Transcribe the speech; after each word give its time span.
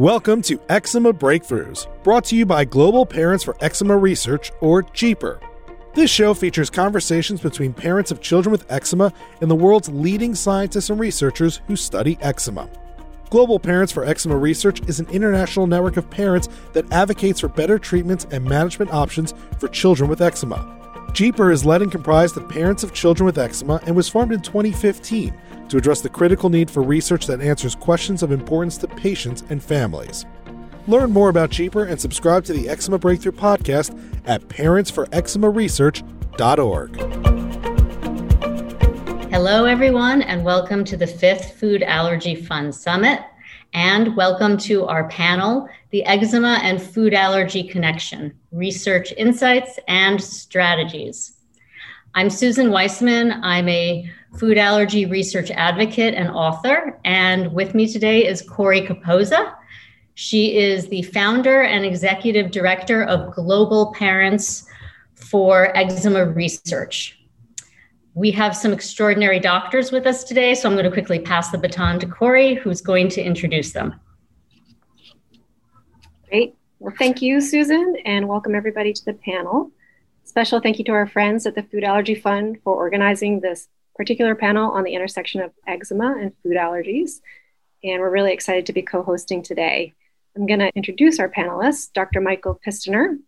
Welcome 0.00 0.40
to 0.44 0.58
Eczema 0.70 1.12
Breakthroughs, 1.12 1.86
brought 2.02 2.24
to 2.24 2.34
you 2.34 2.46
by 2.46 2.64
Global 2.64 3.04
Parents 3.04 3.44
for 3.44 3.54
Eczema 3.60 3.98
Research, 3.98 4.50
or 4.62 4.82
GPER. 4.82 5.38
This 5.92 6.10
show 6.10 6.32
features 6.32 6.70
conversations 6.70 7.42
between 7.42 7.74
parents 7.74 8.10
of 8.10 8.22
children 8.22 8.50
with 8.50 8.64
eczema 8.72 9.12
and 9.42 9.50
the 9.50 9.54
world's 9.54 9.90
leading 9.90 10.34
scientists 10.34 10.88
and 10.88 10.98
researchers 10.98 11.60
who 11.66 11.76
study 11.76 12.16
eczema. 12.22 12.70
Global 13.28 13.60
Parents 13.60 13.92
for 13.92 14.06
Eczema 14.06 14.38
Research 14.38 14.80
is 14.88 15.00
an 15.00 15.08
international 15.10 15.66
network 15.66 15.98
of 15.98 16.08
parents 16.08 16.48
that 16.72 16.90
advocates 16.90 17.40
for 17.40 17.48
better 17.48 17.78
treatments 17.78 18.26
and 18.30 18.42
management 18.42 18.94
options 18.94 19.34
for 19.58 19.68
children 19.68 20.08
with 20.08 20.22
eczema. 20.22 20.79
GPER 21.12 21.52
is 21.52 21.64
led 21.64 21.82
and 21.82 21.90
comprised 21.90 22.36
of 22.36 22.48
parents 22.48 22.84
of 22.84 22.94
children 22.94 23.26
with 23.26 23.36
eczema 23.36 23.80
and 23.84 23.96
was 23.96 24.08
formed 24.08 24.30
in 24.32 24.40
2015 24.40 25.34
to 25.68 25.76
address 25.76 26.00
the 26.00 26.08
critical 26.08 26.48
need 26.48 26.70
for 26.70 26.82
research 26.82 27.26
that 27.26 27.40
answers 27.40 27.74
questions 27.74 28.22
of 28.22 28.30
importance 28.30 28.78
to 28.78 28.86
patients 28.86 29.42
and 29.50 29.60
families. 29.62 30.24
Learn 30.86 31.10
more 31.10 31.28
about 31.28 31.50
GPER 31.50 31.90
and 31.90 32.00
subscribe 32.00 32.44
to 32.44 32.52
the 32.52 32.68
Eczema 32.68 32.98
Breakthrough 32.98 33.32
podcast 33.32 33.98
at 34.24 34.46
parentsforeczemaresearch.org. 34.48 36.96
Hello, 39.30 39.64
everyone, 39.64 40.22
and 40.22 40.44
welcome 40.44 40.84
to 40.84 40.96
the 40.96 41.06
fifth 41.06 41.58
Food 41.58 41.82
Allergy 41.82 42.34
Fund 42.34 42.74
Summit. 42.74 43.20
And 43.72 44.16
welcome 44.16 44.56
to 44.58 44.86
our 44.86 45.08
panel, 45.08 45.68
The 45.90 46.04
Eczema 46.04 46.58
and 46.62 46.82
Food 46.82 47.14
Allergy 47.14 47.62
Connection 47.62 48.34
Research 48.50 49.12
Insights 49.16 49.78
and 49.86 50.20
Strategies. 50.20 51.36
I'm 52.16 52.30
Susan 52.30 52.72
Weissman. 52.72 53.32
I'm 53.44 53.68
a 53.68 54.10
food 54.36 54.58
allergy 54.58 55.06
research 55.06 55.52
advocate 55.52 56.14
and 56.14 56.30
author. 56.30 56.98
And 57.04 57.52
with 57.52 57.72
me 57.76 57.86
today 57.86 58.26
is 58.26 58.42
Korey 58.42 58.88
Capozza. 58.88 59.54
She 60.14 60.58
is 60.58 60.88
the 60.88 61.02
founder 61.02 61.62
and 61.62 61.84
executive 61.84 62.50
director 62.50 63.04
of 63.04 63.32
Global 63.32 63.94
Parents 63.94 64.66
for 65.14 65.76
Eczema 65.76 66.26
Research. 66.26 67.19
We 68.14 68.32
have 68.32 68.56
some 68.56 68.72
extraordinary 68.72 69.38
doctors 69.38 69.92
with 69.92 70.04
us 70.04 70.24
today, 70.24 70.54
so 70.54 70.68
I'm 70.68 70.74
going 70.74 70.84
to 70.84 70.90
quickly 70.90 71.20
pass 71.20 71.50
the 71.50 71.58
baton 71.58 72.00
to 72.00 72.06
Korey, 72.06 72.58
who's 72.58 72.80
going 72.80 73.08
to 73.10 73.22
introduce 73.22 73.72
them. 73.72 74.00
Great. 76.28 76.56
Well, 76.80 76.94
thank 76.98 77.22
you, 77.22 77.40
Susan, 77.40 77.96
and 78.04 78.28
welcome 78.28 78.56
everybody 78.56 78.92
to 78.92 79.04
the 79.04 79.14
panel. 79.14 79.70
Special 80.24 80.60
thank 80.60 80.78
you 80.78 80.84
to 80.86 80.92
our 80.92 81.06
friends 81.06 81.46
at 81.46 81.54
the 81.54 81.62
Food 81.62 81.84
Allergy 81.84 82.16
Fund 82.16 82.58
for 82.64 82.74
organizing 82.74 83.40
this 83.40 83.68
particular 83.94 84.34
panel 84.34 84.72
on 84.72 84.82
the 84.82 84.94
intersection 84.94 85.40
of 85.40 85.52
eczema 85.68 86.16
and 86.20 86.32
food 86.42 86.56
allergies. 86.56 87.20
And 87.84 88.00
we're 88.00 88.10
really 88.10 88.32
excited 88.32 88.66
to 88.66 88.72
be 88.72 88.82
co 88.82 89.04
hosting 89.04 89.42
today. 89.42 89.94
I'm 90.36 90.46
going 90.46 90.60
to 90.60 90.72
introduce 90.74 91.20
our 91.20 91.28
panelists 91.28 91.92
Dr. 91.92 92.20
Michael 92.20 92.58
Pistiner, 92.64 93.18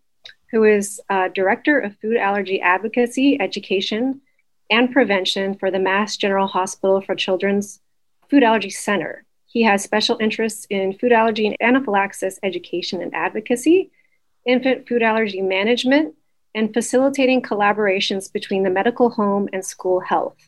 who 0.51 0.65
is 0.65 1.01
uh, 1.09 1.29
Director 1.29 1.79
of 1.79 1.97
Food 1.99 2.17
Allergy 2.17 2.61
Advocacy, 2.61 3.41
Education, 3.41 4.21
and 4.73 4.91
Prevention 4.91 5.55
for 5.55 5.71
the 5.71 5.79
Mass 5.79 6.17
General 6.17 6.47
Hospital 6.47 7.03
for 7.03 7.15
Children's 7.15 7.81
Food 8.31 8.43
Allergy 8.43 8.71
Center. 8.71 9.27
He 9.45 9.65
has 9.65 9.85
special 9.85 10.17
interests 10.19 10.67
in 10.71 10.95
food 10.95 11.13
allergy 11.13 11.47
and 11.47 11.57
anaphylaxis 11.61 12.39
education 12.43 13.03
and 13.03 13.15
advocacy, 13.15 13.91
infant 14.47 14.89
food 14.89 15.03
allergy 15.03 15.43
management, 15.43 16.15
and 16.55 16.73
facilitating 16.73 17.43
collaborations 17.43 18.33
between 18.33 18.63
the 18.63 18.71
medical 18.71 19.11
home 19.11 19.47
and 19.53 19.63
school 19.63 20.01
health. 20.01 20.39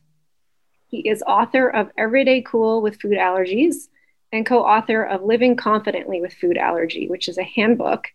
He 0.89 1.07
is 1.07 1.23
author 1.27 1.69
of 1.69 1.91
Everyday 1.99 2.41
Cool 2.41 2.81
with 2.81 2.99
Food 3.03 3.19
Allergies 3.19 3.89
and 4.33 4.47
co 4.47 4.65
author 4.65 5.03
of 5.03 5.23
Living 5.23 5.55
Confidently 5.55 6.23
with 6.23 6.33
Food 6.33 6.57
Allergy, 6.57 7.09
which 7.09 7.29
is 7.29 7.37
a 7.37 7.45
handbook. 7.45 8.07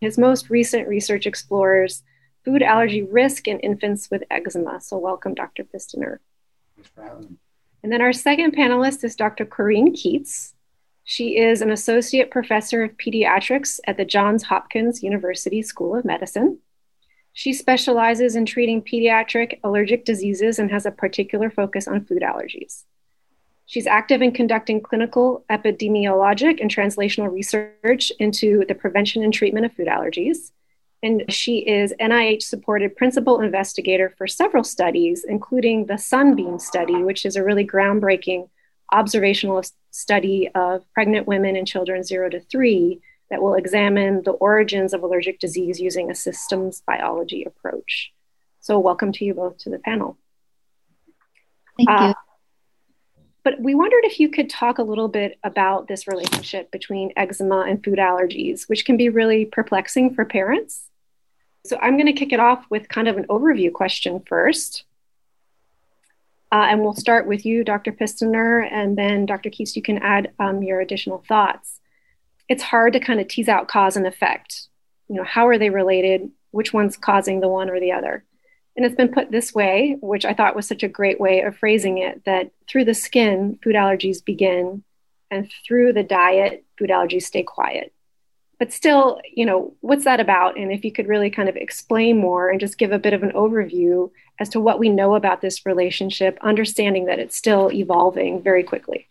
His 0.00 0.16
most 0.16 0.48
recent 0.48 0.86
research 0.86 1.26
explores 1.26 2.04
food 2.44 2.62
allergy 2.62 3.02
risk 3.02 3.48
in 3.48 3.58
infants 3.60 4.10
with 4.10 4.24
eczema. 4.30 4.80
So, 4.80 4.98
welcome, 4.98 5.34
Dr. 5.34 5.64
Pistiner. 5.64 6.20
Thanks 6.76 6.90
for 6.90 7.02
having 7.02 7.22
me. 7.22 7.36
And 7.82 7.92
then 7.92 8.02
our 8.02 8.12
second 8.12 8.54
panelist 8.54 9.04
is 9.04 9.16
Dr. 9.16 9.46
Corinne 9.46 9.94
Keet. 9.94 10.52
She 11.04 11.38
is 11.38 11.62
an 11.62 11.70
associate 11.70 12.30
professor 12.30 12.84
of 12.84 12.96
pediatrics 12.96 13.80
at 13.86 13.96
the 13.96 14.04
Johns 14.04 14.44
Hopkins 14.44 15.02
University 15.02 15.62
School 15.62 15.96
of 15.96 16.04
Medicine. 16.04 16.58
She 17.32 17.52
specializes 17.52 18.36
in 18.36 18.44
treating 18.44 18.82
pediatric 18.82 19.60
allergic 19.64 20.04
diseases 20.04 20.58
and 20.58 20.70
has 20.70 20.84
a 20.84 20.90
particular 20.90 21.50
focus 21.50 21.88
on 21.88 22.04
food 22.04 22.22
allergies. 22.22 22.84
She's 23.66 23.86
active 23.86 24.20
in 24.20 24.32
conducting 24.32 24.80
clinical, 24.80 25.44
epidemiologic, 25.48 26.60
and 26.60 26.74
translational 26.74 27.32
research 27.32 28.10
into 28.18 28.64
the 28.66 28.74
prevention 28.74 29.22
and 29.22 29.32
treatment 29.32 29.64
of 29.64 29.72
food 29.72 29.86
allergies. 29.86 30.50
And 31.02 31.24
she 31.32 31.58
is 31.58 31.94
NIH 31.98 32.42
supported 32.42 32.96
principal 32.96 33.40
investigator 33.40 34.14
for 34.18 34.26
several 34.26 34.64
studies, 34.64 35.24
including 35.24 35.86
the 35.86 35.96
Sunbeam 35.96 36.58
study, 36.58 37.02
which 37.02 37.24
is 37.24 37.36
a 37.36 37.44
really 37.44 37.66
groundbreaking 37.66 38.48
observational 38.92 39.62
study 39.90 40.50
of 40.54 40.84
pregnant 40.92 41.26
women 41.26 41.56
and 41.56 41.66
children 41.66 42.02
zero 42.02 42.28
to 42.28 42.40
three 42.40 43.00
that 43.30 43.40
will 43.40 43.54
examine 43.54 44.22
the 44.24 44.32
origins 44.32 44.92
of 44.92 45.02
allergic 45.02 45.38
disease 45.38 45.80
using 45.80 46.10
a 46.10 46.14
systems 46.14 46.82
biology 46.86 47.44
approach. 47.44 48.12
So, 48.58 48.78
welcome 48.78 49.12
to 49.12 49.24
you 49.24 49.34
both 49.34 49.56
to 49.58 49.70
the 49.70 49.78
panel. 49.78 50.18
Thank 51.78 51.88
uh, 51.88 52.08
you. 52.08 52.14
But 53.42 53.60
we 53.60 53.74
wondered 53.74 54.04
if 54.04 54.20
you 54.20 54.28
could 54.28 54.50
talk 54.50 54.78
a 54.78 54.82
little 54.82 55.08
bit 55.08 55.38
about 55.42 55.88
this 55.88 56.06
relationship 56.06 56.70
between 56.70 57.12
eczema 57.16 57.60
and 57.62 57.82
food 57.82 57.98
allergies, 57.98 58.68
which 58.68 58.84
can 58.84 58.98
be 58.98 59.08
really 59.08 59.46
perplexing 59.46 60.14
for 60.14 60.26
parents. 60.26 60.89
So, 61.64 61.78
I'm 61.80 61.96
going 61.96 62.06
to 62.06 62.12
kick 62.12 62.32
it 62.32 62.40
off 62.40 62.64
with 62.70 62.88
kind 62.88 63.08
of 63.08 63.16
an 63.16 63.26
overview 63.28 63.72
question 63.72 64.22
first. 64.26 64.84
Uh, 66.52 66.66
and 66.68 66.80
we'll 66.80 66.94
start 66.94 67.28
with 67.28 67.46
you, 67.46 67.62
Dr. 67.62 67.92
Pistiner, 67.92 68.60
and 68.60 68.98
then 68.98 69.24
Dr. 69.24 69.50
Keet, 69.50 69.76
you 69.76 69.82
can 69.82 69.98
add 69.98 70.32
um, 70.40 70.64
your 70.64 70.80
additional 70.80 71.24
thoughts 71.28 71.80
it's 72.50 72.64
hard 72.64 72.92
to 72.92 73.00
kind 73.00 73.20
of 73.20 73.28
tease 73.28 73.48
out 73.48 73.68
cause 73.68 73.96
and 73.96 74.06
effect. 74.06 74.66
You 75.08 75.14
know, 75.14 75.24
how 75.24 75.46
are 75.46 75.56
they 75.56 75.70
related? 75.70 76.30
Which 76.50 76.72
one's 76.72 76.96
causing 76.96 77.40
the 77.40 77.48
one 77.48 77.70
or 77.70 77.78
the 77.78 77.92
other? 77.92 78.24
And 78.76 78.84
it's 78.84 78.96
been 78.96 79.12
put 79.12 79.30
this 79.30 79.54
way, 79.54 79.96
which 80.00 80.24
I 80.24 80.34
thought 80.34 80.56
was 80.56 80.66
such 80.66 80.82
a 80.82 80.88
great 80.88 81.20
way 81.20 81.42
of 81.42 81.56
phrasing 81.56 81.98
it 81.98 82.24
that 82.24 82.50
through 82.68 82.86
the 82.86 82.94
skin, 82.94 83.58
food 83.62 83.76
allergies 83.76 84.24
begin, 84.24 84.82
and 85.30 85.50
through 85.64 85.92
the 85.92 86.02
diet, 86.02 86.64
food 86.76 86.90
allergies 86.90 87.22
stay 87.22 87.44
quiet. 87.44 87.94
But 88.60 88.72
still, 88.72 89.20
you 89.34 89.44
know, 89.44 89.74
what's 89.80 90.04
that 90.04 90.20
about? 90.20 90.56
And 90.56 90.70
if 90.70 90.84
you 90.84 90.92
could 90.92 91.08
really 91.08 91.30
kind 91.30 91.48
of 91.48 91.56
explain 91.56 92.18
more 92.18 92.48
and 92.48 92.60
just 92.60 92.78
give 92.78 92.92
a 92.92 92.98
bit 93.00 93.12
of 93.12 93.24
an 93.24 93.32
overview 93.32 94.10
as 94.38 94.48
to 94.50 94.60
what 94.60 94.78
we 94.78 94.88
know 94.88 95.16
about 95.16 95.40
this 95.40 95.66
relationship, 95.66 96.38
understanding 96.42 97.06
that 97.06 97.18
it's 97.18 97.36
still 97.36 97.72
evolving 97.72 98.40
very 98.40 98.62
quickly 98.62 99.08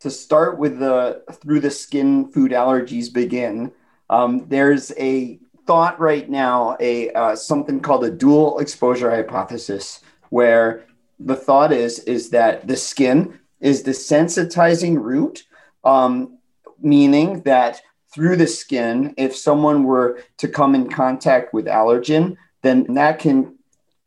to 0.00 0.10
start 0.10 0.58
with 0.58 0.78
the 0.78 1.22
through 1.42 1.60
the 1.60 1.70
skin 1.70 2.30
food 2.30 2.52
allergies 2.52 3.12
begin. 3.12 3.72
Um, 4.08 4.46
there's 4.48 4.92
a 4.98 5.40
thought 5.66 5.98
right 5.98 6.28
now, 6.28 6.76
a 6.78 7.10
uh, 7.12 7.34
something 7.34 7.80
called 7.80 8.04
a 8.04 8.10
dual 8.10 8.58
exposure 8.58 9.10
hypothesis, 9.10 10.00
where 10.30 10.86
the 11.18 11.36
thought 11.36 11.72
is 11.72 11.98
is 12.00 12.30
that 12.30 12.68
the 12.68 12.76
skin 12.76 13.38
is 13.60 13.82
the 13.82 13.92
sensitizing 13.92 15.00
route, 15.00 15.42
um, 15.82 16.38
meaning 16.80 17.40
that 17.42 17.80
through 18.16 18.36
the 18.36 18.46
skin, 18.46 19.12
if 19.18 19.36
someone 19.36 19.84
were 19.84 20.22
to 20.38 20.48
come 20.48 20.74
in 20.74 20.88
contact 20.88 21.52
with 21.52 21.66
allergen, 21.66 22.38
then 22.62 22.94
that 22.94 23.18
can 23.18 23.54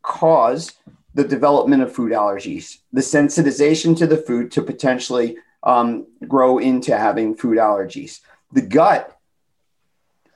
cause 0.02 0.72
the 1.14 1.22
development 1.22 1.80
of 1.84 1.94
food 1.94 2.10
allergies, 2.10 2.78
the 2.92 3.02
sensitization 3.02 3.96
to 3.96 4.08
the 4.08 4.16
food 4.16 4.50
to 4.50 4.62
potentially 4.62 5.36
um, 5.62 6.08
grow 6.26 6.58
into 6.58 6.98
having 6.98 7.36
food 7.36 7.56
allergies. 7.56 8.18
The 8.50 8.62
gut 8.62 9.16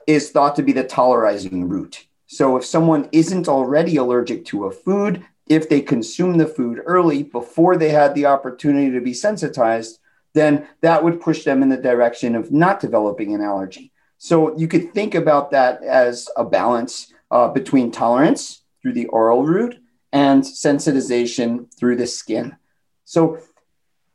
is 0.06 0.30
thought 0.30 0.54
to 0.54 0.62
be 0.62 0.72
the 0.72 0.84
tolerizing 0.84 1.68
route. 1.68 2.06
So 2.28 2.56
if 2.56 2.64
someone 2.64 3.08
isn't 3.10 3.48
already 3.48 3.96
allergic 3.96 4.44
to 4.46 4.66
a 4.66 4.70
food, 4.70 5.24
if 5.48 5.68
they 5.68 5.80
consume 5.80 6.38
the 6.38 6.46
food 6.46 6.80
early 6.86 7.24
before 7.24 7.76
they 7.76 7.88
had 7.88 8.14
the 8.14 8.26
opportunity 8.26 8.92
to 8.92 9.00
be 9.00 9.14
sensitized, 9.14 9.98
then 10.34 10.68
that 10.82 11.02
would 11.02 11.20
push 11.20 11.44
them 11.44 11.62
in 11.62 11.68
the 11.68 11.76
direction 11.76 12.34
of 12.34 12.52
not 12.52 12.80
developing 12.80 13.34
an 13.34 13.40
allergy. 13.40 13.92
So 14.18 14.56
you 14.56 14.68
could 14.68 14.92
think 14.92 15.14
about 15.14 15.50
that 15.52 15.82
as 15.82 16.28
a 16.36 16.44
balance 16.44 17.12
uh, 17.30 17.48
between 17.48 17.90
tolerance 17.90 18.62
through 18.82 18.92
the 18.92 19.06
oral 19.06 19.44
route 19.44 19.76
and 20.12 20.42
sensitization 20.42 21.72
through 21.74 21.96
the 21.96 22.06
skin. 22.06 22.56
So 23.04 23.38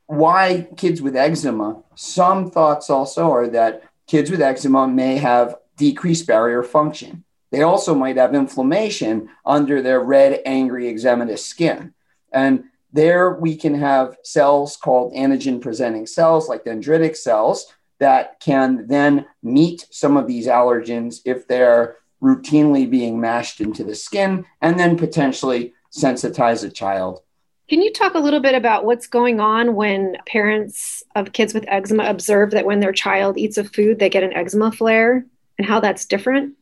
why 0.08 0.68
kids 0.78 1.02
with 1.02 1.16
eczema, 1.16 1.84
some 1.96 2.50
thoughts 2.50 2.90
also 2.90 3.32
are 3.32 3.48
that 3.50 3.84
kids 4.08 4.32
with 4.32 4.42
eczema 4.42 4.88
may 4.88 5.18
have 5.18 5.56
decreased 5.78 6.28
barrier 6.28 6.64
function. 6.64 7.24
They 7.52 7.62
also 7.62 7.96
might 7.96 8.18
have 8.18 8.36
inflammation 8.36 9.30
under 9.46 9.82
their 9.82 10.02
red, 10.02 10.42
angry, 10.46 10.86
eczematous 10.86 11.40
skin. 11.40 11.94
And 12.32 12.66
there 12.92 13.32
we 13.32 13.56
can 13.56 13.76
have 13.76 14.18
cells 14.24 14.78
called 14.78 15.14
antigen 15.14 15.62
presenting 15.62 16.08
cells, 16.08 16.50
like 16.50 16.64
dendritic 16.64 17.16
cells, 17.16 17.74
that 18.00 18.40
can 18.40 18.88
then 18.88 19.26
meet 19.44 19.86
some 19.92 20.18
of 20.18 20.28
these 20.28 20.48
allergens 20.48 21.20
if 21.26 21.48
they're 21.48 21.98
routinely 22.22 22.90
being 22.90 23.20
mashed 23.20 23.62
into 23.62 23.84
the 23.84 23.96
skin 23.96 24.46
and 24.62 24.80
then 24.80 24.98
potentially 24.98 25.74
sensitize 25.92 26.64
a 26.64 26.70
child. 26.70 27.22
Can 27.70 27.82
you 27.82 27.94
talk 27.94 28.16
a 28.16 28.20
little 28.20 28.40
bit 28.40 28.56
about 28.56 28.84
what's 28.84 29.06
going 29.06 29.40
on 29.40 29.76
when 29.76 30.18
parents 30.26 31.04
of 31.16 31.34
kids 31.34 31.54
with 31.54 31.66
eczema 31.68 32.06
observe 32.06 32.52
that 32.52 32.66
when 32.66 32.80
their 32.80 32.92
child 32.92 33.38
eats 33.38 33.58
a 33.58 33.64
food, 33.64 34.00
they 34.00 34.10
get 34.10 34.24
an 34.24 34.34
eczema 34.34 34.72
flare 34.72 35.26
and 35.58 35.68
how 35.68 35.80
that's 35.80 36.06
different? 36.06 36.56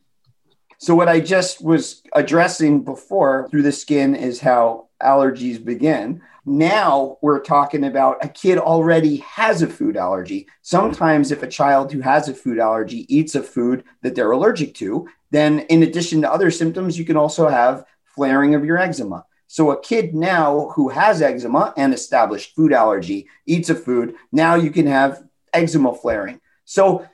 So, 0.76 0.94
what 0.94 1.08
I 1.08 1.20
just 1.20 1.64
was 1.64 2.02
addressing 2.14 2.84
before 2.84 3.48
through 3.50 3.62
the 3.62 3.72
skin 3.72 4.14
is 4.14 4.40
how 4.40 4.87
allergies 5.02 5.64
begin. 5.64 6.20
Now 6.44 7.18
we're 7.20 7.40
talking 7.40 7.84
about 7.84 8.24
a 8.24 8.28
kid 8.28 8.58
already 8.58 9.18
has 9.18 9.62
a 9.62 9.66
food 9.66 9.96
allergy. 9.96 10.48
Sometimes, 10.62 11.30
if 11.30 11.42
a 11.42 11.48
child 11.48 11.92
who 11.92 12.00
has 12.00 12.28
a 12.28 12.34
food 12.34 12.58
allergy 12.58 13.06
eats 13.14 13.34
a 13.34 13.42
food 13.42 13.84
that 14.02 14.14
they're 14.14 14.30
allergic 14.30 14.74
to, 14.76 15.08
then 15.30 15.60
in 15.60 15.82
addition 15.82 16.22
to 16.22 16.32
other 16.32 16.50
symptoms, 16.50 16.98
you 16.98 17.04
can 17.04 17.16
also 17.16 17.48
have 17.48 17.84
flaring 18.04 18.54
of 18.54 18.64
your 18.64 18.78
eczema. 18.78 19.24
So, 19.46 19.70
a 19.70 19.80
kid 19.80 20.14
now 20.14 20.70
who 20.74 20.88
has 20.88 21.22
eczema 21.22 21.72
and 21.76 21.92
established 21.94 22.54
food 22.54 22.72
allergy 22.72 23.28
eats 23.46 23.70
a 23.70 23.74
food, 23.74 24.14
now 24.32 24.54
you 24.54 24.70
can 24.70 24.86
have 24.86 25.22
eczema 25.52 25.94
flaring. 25.94 26.40
So, 26.64 27.06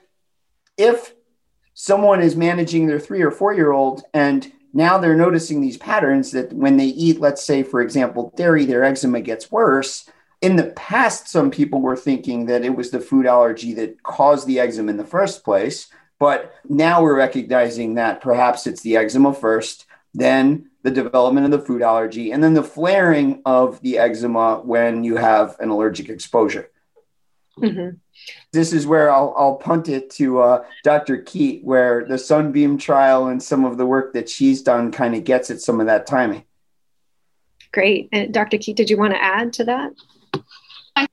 if 0.77 1.13
someone 1.73 2.21
is 2.21 2.35
managing 2.35 2.87
their 2.87 2.99
three 2.99 3.21
or 3.21 3.31
four 3.31 3.53
year 3.53 3.71
old 3.71 4.03
and 4.13 4.51
now 4.75 4.97
they're 4.97 5.15
noticing 5.15 5.61
these 5.61 5.77
patterns 5.77 6.31
that 6.31 6.51
when 6.51 6.75
they 6.75 6.87
eat, 6.87 7.21
let's 7.21 7.41
say, 7.41 7.63
for 7.63 7.79
example, 7.79 8.33
dairy, 8.35 8.65
their 8.65 8.83
eczema 8.83 9.21
gets 9.21 9.49
worse. 9.49 10.09
In 10.41 10.57
the 10.57 10.73
past, 10.75 11.29
some 11.29 11.49
people 11.49 11.79
were 11.79 11.95
thinking 11.95 12.47
that 12.47 12.65
it 12.65 12.75
was 12.75 12.91
the 12.91 12.99
food 12.99 13.25
allergy 13.25 13.73
that 13.75 14.03
caused 14.03 14.47
the 14.47 14.59
eczema 14.59 14.91
in 14.91 14.97
the 14.97 15.05
first 15.05 15.45
place. 15.45 15.87
But 16.19 16.53
now 16.67 17.01
we're 17.01 17.15
recognizing 17.15 17.95
that 17.95 18.19
perhaps 18.19 18.67
it's 18.67 18.81
the 18.81 18.97
eczema 18.97 19.33
first, 19.33 19.85
then 20.13 20.69
the 20.83 20.91
development 20.91 21.45
of 21.45 21.51
the 21.51 21.65
food 21.65 21.81
allergy, 21.81 22.33
and 22.33 22.43
then 22.43 22.53
the 22.53 22.61
flaring 22.61 23.41
of 23.45 23.81
the 23.81 23.97
eczema 23.97 24.57
when 24.57 25.05
you 25.05 25.15
have 25.15 25.55
an 25.61 25.69
allergic 25.69 26.09
exposure. 26.09 26.69
Mm-hmm. 27.59 27.97
This 28.51 28.73
is 28.73 28.85
where 28.85 29.11
I'll, 29.11 29.33
I'll 29.37 29.55
punt 29.55 29.87
it 29.89 30.09
to 30.11 30.39
uh, 30.39 30.65
Dr. 30.83 31.17
Keet, 31.17 31.63
where 31.63 32.05
the 32.05 32.17
Sunbeam 32.17 32.77
trial 32.77 33.27
and 33.27 33.41
some 33.41 33.65
of 33.65 33.77
the 33.77 33.85
work 33.85 34.13
that 34.13 34.29
she's 34.29 34.61
done 34.61 34.91
kind 34.91 35.15
of 35.15 35.23
gets 35.23 35.49
at 35.49 35.61
some 35.61 35.79
of 35.79 35.87
that 35.87 36.07
timing. 36.07 36.43
Great. 37.71 38.09
And 38.11 38.33
Dr. 38.33 38.57
Keet, 38.57 38.75
did 38.75 38.89
you 38.89 38.97
want 38.97 39.13
to 39.13 39.23
add 39.23 39.53
to 39.53 39.65
that? 39.65 39.93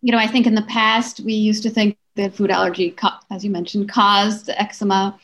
You 0.01 0.13
know, 0.13 0.19
I 0.19 0.29
think 0.29 0.47
in 0.47 0.55
the 0.55 0.63
past 0.63 1.21
we 1.21 1.35
used 1.35 1.63
to 1.65 1.71
think 1.71 1.97
that 2.15 2.35
food 2.35 2.51
allergy, 2.51 2.95
as 3.31 3.45
you 3.45 3.51
mentioned, 3.51 3.89
caused 3.89 4.49
eczema. 4.49 5.19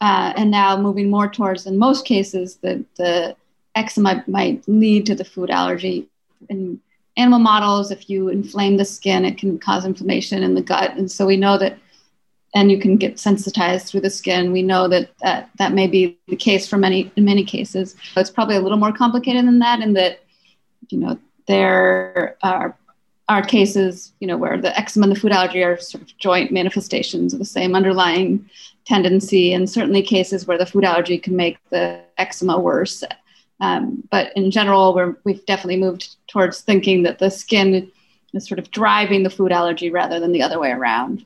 Uh, 0.00 0.32
and 0.36 0.50
now 0.50 0.76
moving 0.76 1.08
more 1.08 1.28
towards, 1.28 1.66
in 1.66 1.78
most 1.78 2.04
cases, 2.04 2.56
that 2.56 2.84
the 2.96 3.36
eczema 3.74 4.24
might 4.26 4.62
lead 4.68 5.06
to 5.06 5.14
the 5.14 5.24
food 5.24 5.50
allergy. 5.50 6.08
And 6.50 6.80
animal 7.16 7.38
models, 7.38 7.90
if 7.90 8.10
you 8.10 8.28
inflame 8.28 8.76
the 8.76 8.84
skin, 8.84 9.24
it 9.24 9.38
can 9.38 9.58
cause 9.58 9.84
inflammation 9.84 10.42
in 10.42 10.54
the 10.54 10.62
gut. 10.62 10.96
And 10.96 11.10
so 11.10 11.26
we 11.26 11.36
know 11.36 11.56
that, 11.58 11.78
and 12.54 12.70
you 12.70 12.78
can 12.78 12.96
get 12.96 13.18
sensitized 13.18 13.88
through 13.88 14.00
the 14.00 14.10
skin. 14.10 14.52
We 14.52 14.62
know 14.62 14.88
that 14.88 15.10
that, 15.22 15.50
that 15.58 15.72
may 15.72 15.86
be 15.86 16.18
the 16.28 16.36
case 16.36 16.68
for 16.68 16.76
many, 16.76 17.10
in 17.16 17.24
many 17.24 17.44
cases. 17.44 17.96
It's 18.16 18.30
probably 18.30 18.56
a 18.56 18.60
little 18.60 18.78
more 18.78 18.92
complicated 18.92 19.46
than 19.46 19.58
that, 19.60 19.80
in 19.80 19.92
that, 19.94 20.20
you 20.90 20.98
know, 20.98 21.18
there 21.46 22.36
are, 22.42 22.76
are 23.28 23.42
cases, 23.42 24.12
you 24.20 24.26
know, 24.26 24.36
where 24.36 24.60
the 24.60 24.76
eczema 24.78 25.06
and 25.06 25.16
the 25.16 25.20
food 25.20 25.32
allergy 25.32 25.62
are 25.62 25.78
sort 25.78 26.02
of 26.02 26.16
joint 26.18 26.52
manifestations 26.52 27.32
of 27.32 27.38
the 27.38 27.44
same 27.44 27.74
underlying 27.74 28.48
tendency, 28.84 29.52
and 29.52 29.68
certainly 29.68 30.02
cases 30.02 30.46
where 30.46 30.58
the 30.58 30.66
food 30.66 30.84
allergy 30.84 31.18
can 31.18 31.34
make 31.34 31.58
the 31.70 32.00
eczema 32.18 32.58
worse 32.58 33.02
um, 33.60 34.02
but 34.10 34.32
in 34.36 34.50
general, 34.50 34.94
we're, 34.94 35.16
we've 35.24 35.44
definitely 35.46 35.76
moved 35.76 36.16
towards 36.34 36.60
thinking 36.60 37.04
that 37.04 37.20
the 37.20 37.30
skin 37.30 37.90
is 38.34 38.46
sort 38.46 38.58
of 38.58 38.68
driving 38.72 39.22
the 39.22 39.30
food 39.30 39.52
allergy 39.52 39.88
rather 39.88 40.18
than 40.18 40.32
the 40.32 40.42
other 40.42 40.58
way 40.58 40.72
around 40.72 41.24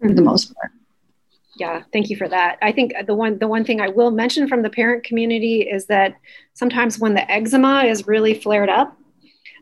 for 0.00 0.12
the 0.12 0.22
most 0.22 0.54
part. 0.54 0.72
Yeah, 1.56 1.82
thank 1.92 2.08
you 2.08 2.16
for 2.16 2.26
that. 2.28 2.58
I 2.62 2.72
think 2.72 2.94
the 3.06 3.14
one 3.14 3.38
the 3.38 3.46
one 3.46 3.64
thing 3.64 3.82
I 3.82 3.88
will 3.88 4.10
mention 4.10 4.48
from 4.48 4.62
the 4.62 4.70
parent 4.70 5.04
community 5.04 5.60
is 5.60 5.86
that 5.86 6.16
sometimes 6.54 6.98
when 6.98 7.14
the 7.14 7.30
eczema 7.30 7.84
is 7.84 8.06
really 8.06 8.32
flared 8.32 8.70
up 8.70 8.96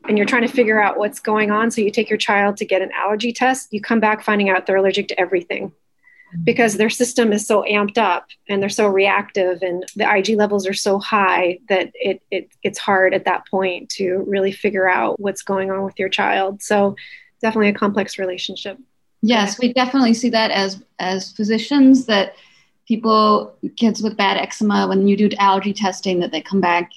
and 0.09 0.17
you're 0.17 0.26
trying 0.26 0.47
to 0.47 0.53
figure 0.53 0.81
out 0.81 0.97
what's 0.97 1.19
going 1.19 1.50
on, 1.50 1.70
so 1.73 1.81
you 1.81 1.91
take 1.91 2.08
your 2.08 2.17
child 2.17 2.56
to 2.58 2.65
get 2.65 2.82
an 2.82 2.91
allergy 2.97 3.32
test, 3.32 3.73
you 3.73 3.81
come 3.81 4.00
back 4.00 4.23
finding 4.23 4.49
out 4.49 4.65
they're 4.67 4.76
allergic 4.76 5.08
to 5.08 5.20
everything 5.20 5.73
because 6.44 6.76
their 6.76 6.90
system 6.90 7.32
is 7.32 7.46
so 7.46 7.62
amped 7.62 7.99
up 7.99 8.29
and 8.49 8.62
they're 8.62 8.69
so 8.69 8.88
reactive 8.88 9.62
and 9.62 9.84
the 9.96 10.11
IG 10.11 10.37
levels 10.37 10.67
are 10.67 10.73
so 10.75 10.99
high 10.99 11.58
that 11.69 11.90
it, 11.94 12.23
it 12.31 12.50
it's 12.62 12.79
hard 12.79 13.14
at 13.14 13.25
that 13.25 13.46
point 13.49 13.88
to 13.90 14.25
really 14.26 14.52
figure 14.52 14.88
out 14.88 15.20
what's 15.20 15.43
going 15.43 15.70
on 15.70 15.82
with 15.82 15.99
your 15.99 16.08
child. 16.08 16.62
So 16.62 16.96
definitely 17.40 17.69
a 17.69 17.75
complex 17.75 18.19
relationship. 18.19 18.79
Yes, 19.20 19.58
we 19.58 19.73
definitely 19.73 20.14
see 20.14 20.31
that 20.31 20.50
as 20.50 20.82
as 20.99 21.32
physicians 21.32 22.06
that 22.06 22.34
people 22.88 23.55
kids 23.76 24.02
with 24.02 24.17
bad 24.17 24.37
eczema 24.37 24.88
when 24.88 25.06
you 25.06 25.17
do 25.17 25.31
allergy 25.38 25.73
testing 25.73 26.19
that 26.20 26.32
they 26.32 26.40
come 26.40 26.61
back 26.61 26.90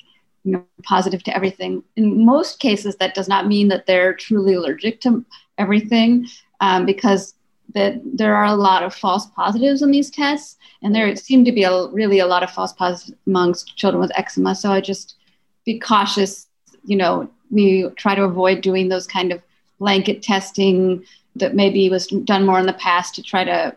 you 0.44 0.54
know 0.54 0.66
positive 0.84 1.24
to 1.24 1.36
everything. 1.36 1.84
In 1.96 2.26
most 2.26 2.60
cases 2.60 2.96
that 2.98 3.16
does 3.16 3.28
not 3.28 3.48
mean 3.48 3.68
that 3.68 3.86
they're 3.86 4.14
truly 4.14 4.54
allergic 4.54 5.02
to 5.02 5.26
everything 5.58 6.28
um, 6.62 6.86
because 6.86 7.34
that 7.76 8.00
there 8.04 8.36
are 8.36 8.46
a 8.46 8.56
lot 8.56 8.84
of 8.84 8.96
false 8.96 9.28
positives 9.28 9.82
in 9.82 9.92
these 9.92 10.10
tests, 10.10 10.58
and 10.82 10.96
there 10.96 11.14
seem 11.16 11.46
to 11.46 11.52
be 11.52 11.64
a, 11.64 11.88
really 11.90 12.20
a 12.20 12.26
lot 12.26 12.42
of 12.42 12.50
false 12.50 12.74
positives 12.74 13.20
amongst 13.28 13.78
children 13.78 14.02
with 14.02 14.18
eczema. 14.18 14.56
So 14.56 14.72
I 14.72 14.82
just 14.82 15.18
be 15.66 15.78
cautious. 15.78 16.48
You 16.86 16.96
know, 16.96 17.30
we 17.52 17.90
try 17.98 18.16
to 18.16 18.24
avoid 18.24 18.62
doing 18.62 18.90
those 18.90 19.06
kind 19.06 19.32
of 19.32 19.42
blanket 19.78 20.24
testing 20.24 21.04
that 21.36 21.54
maybe 21.54 21.90
was 21.90 22.08
done 22.08 22.46
more 22.46 22.60
in 22.60 22.66
the 22.66 22.74
past 22.74 23.14
to 23.16 23.22
try 23.22 23.44
to 23.44 23.76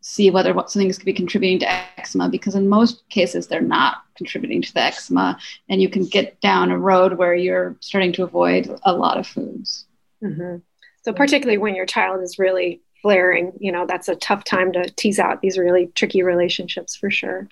see 0.00 0.30
whether 0.30 0.54
what 0.54 0.70
something 0.70 0.92
could 0.92 1.04
be 1.04 1.12
contributing 1.12 1.58
to 1.58 1.70
eczema 1.98 2.28
because 2.28 2.54
in 2.54 2.68
most 2.68 3.08
cases 3.08 3.46
they're 3.46 3.60
not 3.60 4.04
contributing 4.14 4.62
to 4.62 4.72
the 4.72 4.80
eczema 4.80 5.36
and 5.68 5.82
you 5.82 5.88
can 5.88 6.04
get 6.04 6.40
down 6.40 6.70
a 6.70 6.78
road 6.78 7.14
where 7.14 7.34
you're 7.34 7.76
starting 7.80 8.12
to 8.12 8.22
avoid 8.22 8.78
a 8.84 8.92
lot 8.92 9.18
of 9.18 9.26
foods 9.26 9.86
mm-hmm. 10.22 10.56
so 11.02 11.12
particularly 11.12 11.58
when 11.58 11.74
your 11.74 11.86
child 11.86 12.22
is 12.22 12.38
really 12.38 12.80
flaring, 13.08 13.54
you 13.58 13.72
know, 13.72 13.86
that's 13.86 14.10
a 14.10 14.16
tough 14.16 14.44
time 14.44 14.70
to 14.70 14.86
tease 14.96 15.18
out 15.18 15.40
these 15.40 15.56
really 15.56 15.86
tricky 15.94 16.22
relationships 16.22 16.94
for 16.94 17.10
sure. 17.10 17.48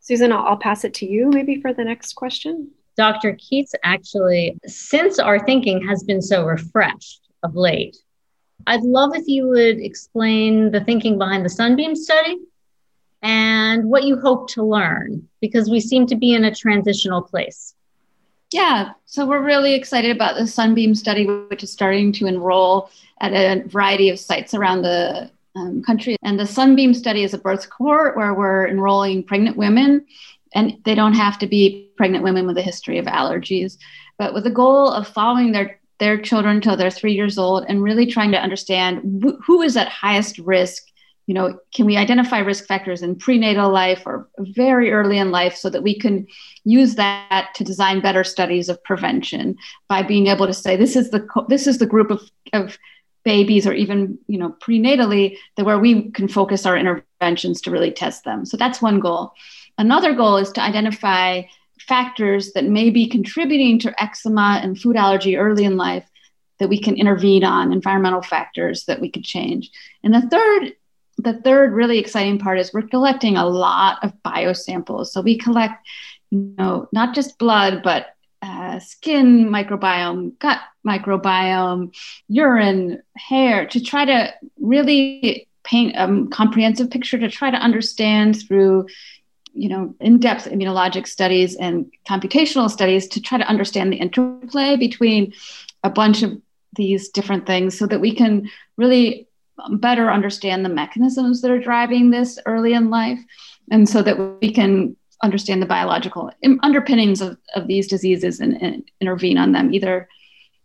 Susan, 0.00 0.30
I'll, 0.30 0.44
I'll 0.44 0.56
pass 0.58 0.84
it 0.84 0.92
to 0.94 1.06
you 1.06 1.30
maybe 1.30 1.58
for 1.62 1.72
the 1.72 1.84
next 1.84 2.16
question. 2.16 2.70
Dr. 2.94 3.32
Keet, 3.32 3.70
actually, 3.82 4.58
since 4.66 5.18
our 5.18 5.42
thinking 5.42 5.88
has 5.88 6.04
been 6.04 6.20
so 6.20 6.44
refreshed 6.44 7.30
of 7.42 7.56
late, 7.56 7.96
I'd 8.66 8.82
love 8.82 9.12
if 9.14 9.26
you 9.26 9.48
would 9.48 9.80
explain 9.80 10.70
the 10.70 10.84
thinking 10.84 11.16
behind 11.16 11.46
the 11.46 11.48
Sunbeam 11.48 11.96
study 11.96 12.36
and 13.22 13.86
what 13.86 14.04
you 14.04 14.20
hope 14.20 14.50
to 14.50 14.62
learn, 14.62 15.26
because 15.40 15.70
we 15.70 15.80
seem 15.80 16.06
to 16.08 16.14
be 16.14 16.34
in 16.34 16.44
a 16.44 16.54
transitional 16.54 17.22
place. 17.22 17.74
Yeah, 18.52 18.92
so 19.04 19.26
we're 19.26 19.44
really 19.44 19.74
excited 19.74 20.10
about 20.10 20.36
the 20.36 20.46
Sunbeam 20.46 20.94
study, 20.94 21.26
which 21.26 21.62
is 21.62 21.70
starting 21.70 22.12
to 22.12 22.26
enroll 22.26 22.90
at 23.20 23.32
a 23.32 23.66
variety 23.68 24.08
of 24.08 24.18
sites 24.18 24.54
around 24.54 24.82
the 24.82 25.30
um, 25.54 25.82
country. 25.82 26.16
And 26.22 26.38
the 26.38 26.46
Sunbeam 26.46 26.94
study 26.94 27.24
is 27.24 27.34
a 27.34 27.38
birth 27.38 27.68
cohort 27.68 28.16
where 28.16 28.32
we're 28.32 28.66
enrolling 28.66 29.22
pregnant 29.22 29.56
women, 29.56 30.06
and 30.54 30.78
they 30.84 30.94
don't 30.94 31.14
have 31.14 31.38
to 31.40 31.46
be 31.46 31.90
pregnant 31.96 32.24
women 32.24 32.46
with 32.46 32.56
a 32.56 32.62
history 32.62 32.96
of 32.96 33.04
allergies, 33.04 33.76
but 34.18 34.32
with 34.32 34.44
the 34.44 34.50
goal 34.50 34.90
of 34.90 35.06
following 35.06 35.52
their 35.52 35.78
their 35.98 36.16
children 36.16 36.56
until 36.56 36.76
they're 36.76 36.92
three 36.92 37.12
years 37.12 37.38
old 37.38 37.64
and 37.68 37.82
really 37.82 38.06
trying 38.06 38.30
to 38.30 38.40
understand 38.40 39.20
wh- 39.20 39.44
who 39.44 39.62
is 39.62 39.76
at 39.76 39.88
highest 39.88 40.38
risk 40.38 40.84
you 41.28 41.34
know, 41.34 41.58
can 41.74 41.84
we 41.84 41.98
identify 41.98 42.38
risk 42.38 42.66
factors 42.66 43.02
in 43.02 43.14
prenatal 43.14 43.70
life 43.70 44.04
or 44.06 44.30
very 44.38 44.90
early 44.90 45.18
in 45.18 45.30
life 45.30 45.54
so 45.54 45.68
that 45.68 45.82
we 45.82 45.96
can 45.96 46.26
use 46.64 46.94
that 46.94 47.50
to 47.54 47.62
design 47.62 48.00
better 48.00 48.24
studies 48.24 48.70
of 48.70 48.82
prevention 48.82 49.54
by 49.90 50.02
being 50.02 50.28
able 50.28 50.46
to 50.46 50.54
say 50.54 50.74
this 50.74 50.96
is 50.96 51.10
the 51.10 51.28
this 51.48 51.66
is 51.66 51.76
the 51.76 51.86
group 51.86 52.10
of, 52.10 52.22
of 52.54 52.78
babies 53.26 53.66
or 53.66 53.74
even 53.74 54.18
you 54.26 54.38
know 54.38 54.56
prenatally 54.62 55.36
that 55.58 55.66
where 55.66 55.78
we 55.78 56.10
can 56.12 56.28
focus 56.28 56.64
our 56.64 56.78
interventions 56.78 57.60
to 57.60 57.70
really 57.70 57.90
test 57.90 58.24
them. 58.24 58.46
So 58.46 58.56
that's 58.56 58.80
one 58.80 58.98
goal. 58.98 59.34
Another 59.76 60.14
goal 60.14 60.38
is 60.38 60.50
to 60.52 60.62
identify 60.62 61.42
factors 61.78 62.52
that 62.54 62.64
may 62.64 62.88
be 62.88 63.06
contributing 63.06 63.78
to 63.80 64.02
eczema 64.02 64.60
and 64.62 64.80
food 64.80 64.96
allergy 64.96 65.36
early 65.36 65.64
in 65.64 65.76
life 65.76 66.08
that 66.58 66.70
we 66.70 66.80
can 66.80 66.96
intervene 66.96 67.44
on 67.44 67.70
environmental 67.70 68.22
factors 68.22 68.86
that 68.86 69.00
we 69.00 69.10
could 69.10 69.24
change. 69.24 69.70
And 70.02 70.14
the 70.14 70.22
third 70.22 70.72
the 71.18 71.40
third 71.42 71.72
really 71.72 71.98
exciting 71.98 72.38
part 72.38 72.58
is 72.58 72.72
we're 72.72 72.82
collecting 72.82 73.36
a 73.36 73.46
lot 73.46 73.98
of 74.02 74.12
biosamples. 74.24 75.08
So 75.08 75.20
we 75.20 75.36
collect, 75.36 75.86
you 76.30 76.54
know, 76.56 76.88
not 76.92 77.14
just 77.14 77.38
blood, 77.38 77.82
but 77.82 78.14
uh, 78.40 78.78
skin 78.78 79.48
microbiome, 79.48 80.38
gut 80.38 80.60
microbiome, 80.86 81.94
urine, 82.28 83.02
hair, 83.16 83.66
to 83.66 83.82
try 83.82 84.04
to 84.04 84.32
really 84.60 85.48
paint 85.64 85.96
a 85.96 86.26
comprehensive 86.30 86.90
picture 86.90 87.18
to 87.18 87.28
try 87.28 87.50
to 87.50 87.58
understand 87.58 88.40
through 88.46 88.86
you 89.52 89.68
know 89.68 89.94
in-depth 90.00 90.46
immunologic 90.46 91.06
studies 91.06 91.56
and 91.56 91.90
computational 92.08 92.70
studies 92.70 93.08
to 93.08 93.20
try 93.20 93.36
to 93.36 93.48
understand 93.48 93.92
the 93.92 93.96
interplay 93.96 94.76
between 94.76 95.32
a 95.82 95.90
bunch 95.90 96.22
of 96.22 96.40
these 96.74 97.08
different 97.08 97.46
things 97.46 97.76
so 97.76 97.86
that 97.86 98.00
we 98.00 98.14
can 98.14 98.48
really 98.76 99.27
better 99.72 100.10
understand 100.10 100.64
the 100.64 100.68
mechanisms 100.68 101.40
that 101.40 101.50
are 101.50 101.60
driving 101.60 102.10
this 102.10 102.38
early 102.46 102.72
in 102.74 102.90
life 102.90 103.20
and 103.70 103.88
so 103.88 104.02
that 104.02 104.18
we 104.40 104.52
can 104.52 104.96
understand 105.22 105.60
the 105.60 105.66
biological 105.66 106.30
underpinnings 106.62 107.20
of, 107.20 107.36
of 107.54 107.66
these 107.66 107.88
diseases 107.88 108.40
and, 108.40 108.60
and 108.62 108.88
intervene 109.00 109.36
on 109.36 109.52
them 109.52 109.74
either 109.74 110.08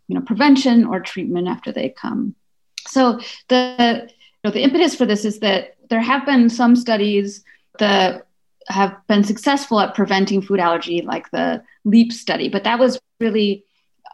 you 0.06 0.14
know 0.14 0.20
prevention 0.20 0.84
or 0.84 1.00
treatment 1.00 1.48
after 1.48 1.72
they 1.72 1.88
come. 1.88 2.34
So 2.86 3.20
the 3.48 4.08
you 4.08 4.48
know, 4.48 4.50
the 4.50 4.62
impetus 4.62 4.94
for 4.94 5.06
this 5.06 5.24
is 5.24 5.40
that 5.40 5.76
there 5.90 6.00
have 6.00 6.26
been 6.26 6.50
some 6.50 6.76
studies 6.76 7.44
that 7.78 8.26
have 8.68 8.96
been 9.08 9.24
successful 9.24 9.80
at 9.80 9.94
preventing 9.94 10.40
food 10.40 10.60
allergy 10.60 11.02
like 11.02 11.30
the 11.30 11.62
LEAP 11.84 12.12
study 12.12 12.48
but 12.48 12.64
that 12.64 12.78
was 12.78 12.98
really 13.20 13.64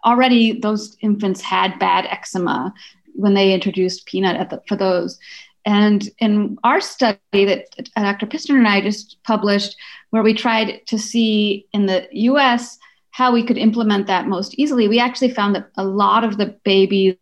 already 0.04 0.58
those 0.58 0.96
infants 1.02 1.40
had 1.40 1.78
bad 1.78 2.06
eczema 2.06 2.72
when 3.14 3.34
they 3.34 3.52
introduced 3.52 4.06
peanut 4.06 4.50
the, 4.50 4.62
for 4.66 4.76
those 4.76 5.18
and 5.64 6.08
in 6.18 6.58
our 6.64 6.80
study 6.80 7.18
that 7.32 7.66
Dr. 7.94 8.26
Pistiner 8.26 8.58
and 8.58 8.68
I 8.68 8.80
just 8.80 9.18
published, 9.24 9.76
where 10.10 10.22
we 10.22 10.34
tried 10.34 10.86
to 10.86 10.98
see 10.98 11.66
in 11.72 11.86
the 11.86 12.08
US 12.12 12.78
how 13.10 13.32
we 13.32 13.44
could 13.44 13.58
implement 13.58 14.06
that 14.06 14.28
most 14.28 14.58
easily, 14.58 14.88
we 14.88 14.98
actually 14.98 15.30
found 15.30 15.54
that 15.54 15.68
a 15.76 15.84
lot 15.84 16.24
of 16.24 16.38
the 16.38 16.56
babies 16.64 17.16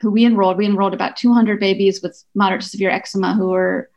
who 0.00 0.10
we 0.10 0.24
enrolled, 0.24 0.56
we 0.56 0.66
enrolled 0.66 0.94
about 0.94 1.16
200 1.16 1.58
babies 1.58 2.00
with 2.02 2.22
moderate 2.34 2.62
to 2.62 2.68
severe 2.68 2.90
eczema 2.90 3.34
who 3.34 3.48
were 3.48 3.90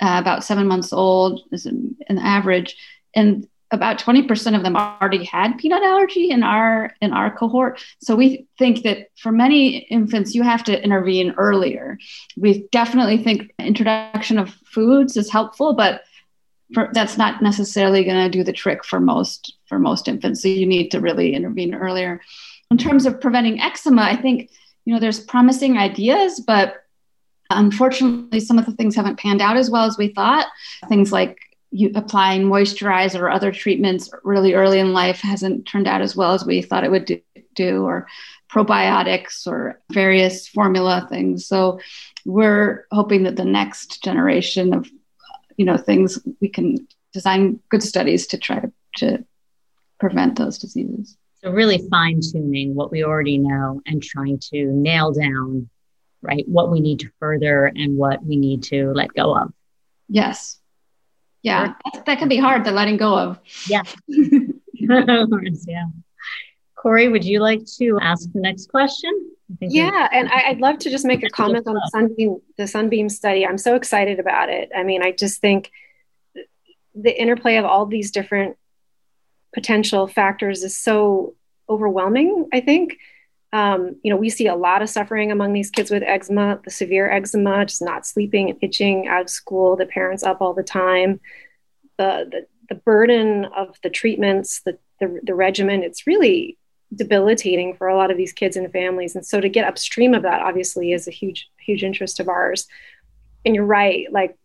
uh, 0.00 0.16
about 0.20 0.44
seven 0.44 0.66
months 0.66 0.92
old, 0.92 1.42
an, 1.64 1.96
an 2.08 2.18
average. 2.18 2.76
And 3.14 3.46
about 3.70 3.98
20% 3.98 4.56
of 4.56 4.62
them 4.62 4.76
already 4.76 5.24
had 5.24 5.58
peanut 5.58 5.82
allergy 5.82 6.30
in 6.30 6.42
our 6.42 6.94
in 7.02 7.12
our 7.12 7.30
cohort. 7.36 7.82
So 8.00 8.16
we 8.16 8.46
think 8.58 8.82
that 8.82 9.08
for 9.16 9.30
many 9.30 9.78
infants 9.78 10.34
you 10.34 10.42
have 10.42 10.64
to 10.64 10.82
intervene 10.82 11.34
earlier. 11.36 11.98
We 12.36 12.66
definitely 12.72 13.22
think 13.22 13.52
introduction 13.58 14.38
of 14.38 14.54
foods 14.64 15.16
is 15.16 15.30
helpful 15.30 15.74
but 15.74 16.02
for, 16.74 16.90
that's 16.92 17.16
not 17.16 17.42
necessarily 17.42 18.04
going 18.04 18.22
to 18.22 18.30
do 18.30 18.44
the 18.44 18.52
trick 18.52 18.84
for 18.84 19.00
most 19.00 19.54
for 19.66 19.78
most 19.78 20.08
infants. 20.08 20.42
So 20.42 20.48
you 20.48 20.66
need 20.66 20.90
to 20.90 21.00
really 21.00 21.34
intervene 21.34 21.74
earlier. 21.74 22.20
In 22.70 22.78
terms 22.78 23.06
of 23.06 23.20
preventing 23.20 23.60
eczema 23.60 24.02
i 24.02 24.16
think 24.16 24.50
you 24.84 24.94
know 24.94 25.00
there's 25.00 25.20
promising 25.20 25.78
ideas 25.78 26.40
but 26.40 26.84
unfortunately 27.50 28.40
some 28.40 28.58
of 28.58 28.66
the 28.66 28.72
things 28.72 28.94
haven't 28.94 29.18
panned 29.18 29.40
out 29.40 29.56
as 29.56 29.70
well 29.70 29.84
as 29.84 29.96
we 29.98 30.08
thought. 30.08 30.46
Things 30.88 31.12
like 31.12 31.38
applying 31.94 32.44
moisturizer 32.44 33.20
or 33.20 33.30
other 33.30 33.52
treatments 33.52 34.10
really 34.24 34.54
early 34.54 34.78
in 34.78 34.92
life 34.92 35.20
hasn't 35.20 35.66
turned 35.66 35.86
out 35.86 36.00
as 36.00 36.16
well 36.16 36.32
as 36.32 36.44
we 36.44 36.62
thought 36.62 36.84
it 36.84 36.90
would 36.90 37.04
do, 37.04 37.20
do 37.54 37.84
or 37.84 38.06
probiotics 38.50 39.46
or 39.46 39.80
various 39.92 40.48
formula 40.48 41.06
things. 41.10 41.46
So 41.46 41.80
we're 42.24 42.86
hoping 42.90 43.24
that 43.24 43.36
the 43.36 43.44
next 43.44 44.02
generation 44.02 44.74
of 44.74 44.88
you 45.56 45.64
know 45.64 45.76
things 45.76 46.18
we 46.40 46.48
can 46.48 46.86
design 47.12 47.60
good 47.68 47.82
studies 47.82 48.28
to 48.28 48.38
try 48.38 48.60
to, 48.60 48.72
to 48.96 49.24
prevent 50.00 50.38
those 50.38 50.58
diseases. 50.58 51.16
So 51.42 51.50
really 51.50 51.86
fine 51.90 52.20
tuning 52.20 52.74
what 52.74 52.90
we 52.90 53.04
already 53.04 53.38
know 53.38 53.82
and 53.86 54.02
trying 54.02 54.38
to 54.52 54.66
nail 54.66 55.12
down 55.12 55.68
right 56.22 56.44
what 56.48 56.70
we 56.70 56.80
need 56.80 57.00
to 57.00 57.10
further 57.20 57.66
and 57.66 57.96
what 57.96 58.24
we 58.24 58.36
need 58.36 58.62
to 58.64 58.92
let 58.92 59.12
go 59.12 59.36
of. 59.36 59.52
Yes 60.08 60.58
yeah 61.42 61.74
that, 61.92 62.06
that 62.06 62.18
can 62.18 62.28
be 62.28 62.36
hard 62.36 62.64
the 62.64 62.72
letting 62.72 62.96
go 62.96 63.16
of. 63.18 63.38
Yeah. 63.68 63.82
Yeah. 65.66 65.86
Korey 66.76 67.10
would 67.10 67.24
you 67.24 67.40
like 67.40 67.62
to 67.78 67.98
ask 68.00 68.30
the 68.32 68.40
next 68.40 68.70
question? 68.70 69.32
Yeah 69.60 70.08
and 70.12 70.28
I, 70.28 70.50
would 70.50 70.60
love 70.60 70.78
to 70.80 70.90
just 70.90 71.04
make 71.04 71.24
a 71.24 71.30
comment 71.40 71.66
on 71.66 71.74
the 71.74 71.90
sunbeam 71.92 72.40
the 72.56 72.66
sunbeam 72.66 73.08
study. 73.08 73.46
I'm 73.46 73.58
so 73.58 73.74
excited 73.74 74.18
about 74.18 74.48
it. 74.48 74.70
I 74.76 74.82
mean 74.84 75.02
i 75.02 75.12
just 75.12 75.40
think 75.40 75.70
the 76.94 77.20
interplay 77.20 77.56
of 77.56 77.64
all 77.64 77.86
these 77.86 78.10
different 78.10 78.56
potential 79.54 80.06
factors 80.06 80.62
is 80.62 80.76
so 80.76 81.34
overwhelming 81.68 82.48
i 82.52 82.60
think 82.60 82.98
um, 83.52 83.96
you 84.02 84.12
know 84.12 84.16
we 84.16 84.30
see 84.30 84.46
a 84.46 84.54
lot 84.54 84.82
of 84.82 84.90
suffering 84.90 85.32
among 85.32 85.52
these 85.52 85.70
kids 85.70 85.90
with 85.90 86.02
eczema 86.02 86.60
the 86.64 86.70
severe 86.70 87.10
eczema 87.10 87.64
just 87.64 87.82
not 87.82 88.06
sleeping 88.06 88.50
and 88.50 88.58
itching 88.62 89.08
out 89.08 89.22
of 89.22 89.30
school 89.30 89.76
the 89.76 89.86
parents 89.86 90.22
up 90.22 90.40
all 90.40 90.54
the 90.54 90.62
time. 90.62 91.20
The 91.96 92.28
the, 92.30 92.46
the 92.68 92.74
burden 92.74 93.46
of 93.46 93.78
the 93.82 93.90
treatments 93.90 94.60
the, 94.64 94.78
the 95.00 95.20
the 95.22 95.34
regimen 95.34 95.82
it's 95.82 96.06
really 96.06 96.58
debilitating 96.94 97.74
for 97.74 97.86
a 97.88 97.96
lot 97.96 98.10
of 98.10 98.16
these 98.16 98.32
kids 98.32 98.56
and 98.56 98.72
families. 98.72 99.14
And 99.14 99.24
so 99.24 99.42
to 99.42 99.48
get 99.50 99.66
upstream 99.66 100.14
of 100.14 100.22
that 100.22 100.40
obviously 100.40 100.92
is 100.92 101.06
a 101.06 101.10
huge 101.10 101.50
huge 101.58 101.84
interest 101.84 102.20
of 102.20 102.28
ours. 102.28 102.66
And 103.44 103.54
you're 103.54 103.64
right 103.64 104.06
like 104.12 104.36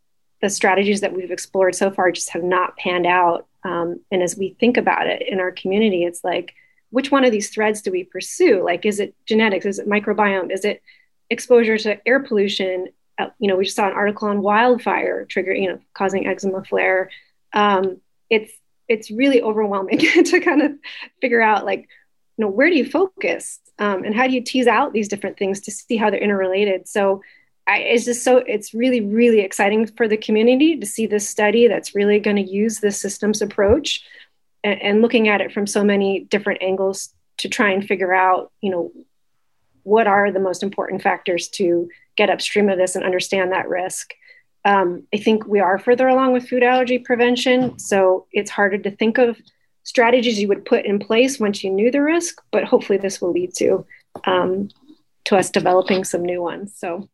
the 0.41 0.49
strategies 0.49 0.99
that 1.01 1.13
we've 1.13 1.31
explored 1.31 1.73
so 1.73 1.89
far 1.89 2.11
just 2.11 2.29
have 2.31 2.43
not 2.43 2.75
panned 2.77 3.05
out 3.05 3.47
um, 3.63 4.01
and 4.11 4.21
as 4.21 4.35
we 4.35 4.55
think 4.59 4.75
about 4.75 5.07
it 5.07 5.23
in 5.27 5.39
our 5.39 5.51
community 5.51 6.03
it's 6.03 6.23
like 6.23 6.53
which 6.93 7.09
one 7.09 7.25
of 7.25 7.31
these 7.31 7.49
threads 7.49 7.81
do 7.81 7.91
we 7.91 8.03
pursue? 8.03 8.63
Like, 8.63 8.85
is 8.85 8.99
it 8.99 9.15
genetics? 9.25 9.65
Is 9.65 9.79
it 9.79 9.89
microbiome? 9.89 10.51
Is 10.51 10.63
it 10.63 10.83
exposure 11.31 11.75
to 11.79 12.07
air 12.07 12.19
pollution? 12.19 12.89
Uh, 13.17 13.29
you 13.39 13.47
know, 13.47 13.55
we 13.55 13.63
just 13.65 13.75
saw 13.75 13.87
an 13.87 13.93
article 13.93 14.27
on 14.27 14.43
wildfire 14.43 15.25
trigger, 15.25 15.55
you 15.55 15.69
know, 15.69 15.79
causing 15.95 16.27
eczema 16.27 16.63
flare. 16.63 17.09
Um, 17.51 17.99
it's 18.29 18.53
it's 18.87 19.09
really 19.09 19.41
overwhelming 19.41 19.97
to 20.23 20.39
kind 20.39 20.61
of 20.61 20.73
figure 21.19 21.41
out 21.41 21.65
like, 21.65 21.81
you 22.37 22.45
know, 22.45 22.47
where 22.47 22.69
do 22.69 22.75
you 22.75 22.85
focus 22.85 23.59
um, 23.79 24.03
and 24.03 24.13
how 24.13 24.27
do 24.27 24.33
you 24.33 24.43
tease 24.43 24.67
out 24.67 24.93
these 24.93 25.07
different 25.07 25.37
things 25.37 25.61
to 25.61 25.71
see 25.71 25.97
how 25.97 26.11
they're 26.11 26.19
interrelated? 26.19 26.87
So 26.87 27.23
I, 27.65 27.79
it's 27.79 28.05
just 28.05 28.23
so 28.23 28.37
it's 28.37 28.75
really 28.75 29.01
really 29.01 29.39
exciting 29.39 29.87
for 29.87 30.07
the 30.07 30.17
community 30.17 30.77
to 30.77 30.85
see 30.85 31.07
this 31.07 31.27
study 31.27 31.67
that's 31.67 31.95
really 31.95 32.19
going 32.19 32.35
to 32.35 32.43
use 32.43 32.79
this 32.79 33.01
systems 33.01 33.41
approach 33.41 34.03
and, 34.63 34.81
and 34.81 35.01
looking 35.01 35.27
at 35.27 35.41
it 35.41 35.51
from 35.51 35.67
so 35.67 35.83
many 35.83 36.21
different 36.21 36.61
angles 36.61 37.13
to 37.37 37.49
try 37.49 37.71
and 37.71 37.85
figure 37.85 38.13
out, 38.13 38.51
you 38.61 38.69
know, 38.69 38.91
what 39.83 40.07
are 40.07 40.31
the 40.31 40.39
most 40.39 40.63
important 40.63 41.01
factors 41.01 41.47
to 41.49 41.89
get 42.15 42.29
upstream 42.29 42.69
of 42.69 42.77
this 42.77 42.95
and 42.95 43.03
understand 43.03 43.51
that 43.51 43.67
risk. 43.67 44.13
Um, 44.65 45.03
I 45.13 45.17
think 45.17 45.45
we 45.45 45.59
are 45.59 45.77
further 45.77 46.07
along 46.07 46.33
with 46.33 46.47
food 46.47 46.63
allergy 46.63 46.99
prevention, 46.99 47.77
so 47.79 48.27
it's 48.31 48.51
harder 48.51 48.77
to 48.77 48.91
think 48.91 49.17
of 49.17 49.37
strategies 49.83 50.39
you 50.39 50.47
would 50.47 50.65
put 50.65 50.85
in 50.85 50.99
place 50.99 51.39
once 51.39 51.63
you 51.63 51.69
knew 51.69 51.91
the 51.91 52.01
risk. 52.01 52.41
But 52.51 52.63
hopefully, 52.63 52.97
this 52.97 53.19
will 53.19 53.31
lead 53.31 53.53
to 53.55 53.85
um, 54.25 54.69
to 55.25 55.35
us 55.35 55.49
developing 55.49 56.05
some 56.05 56.23
new 56.23 56.41
ones. 56.41 56.73
So, 56.77 57.09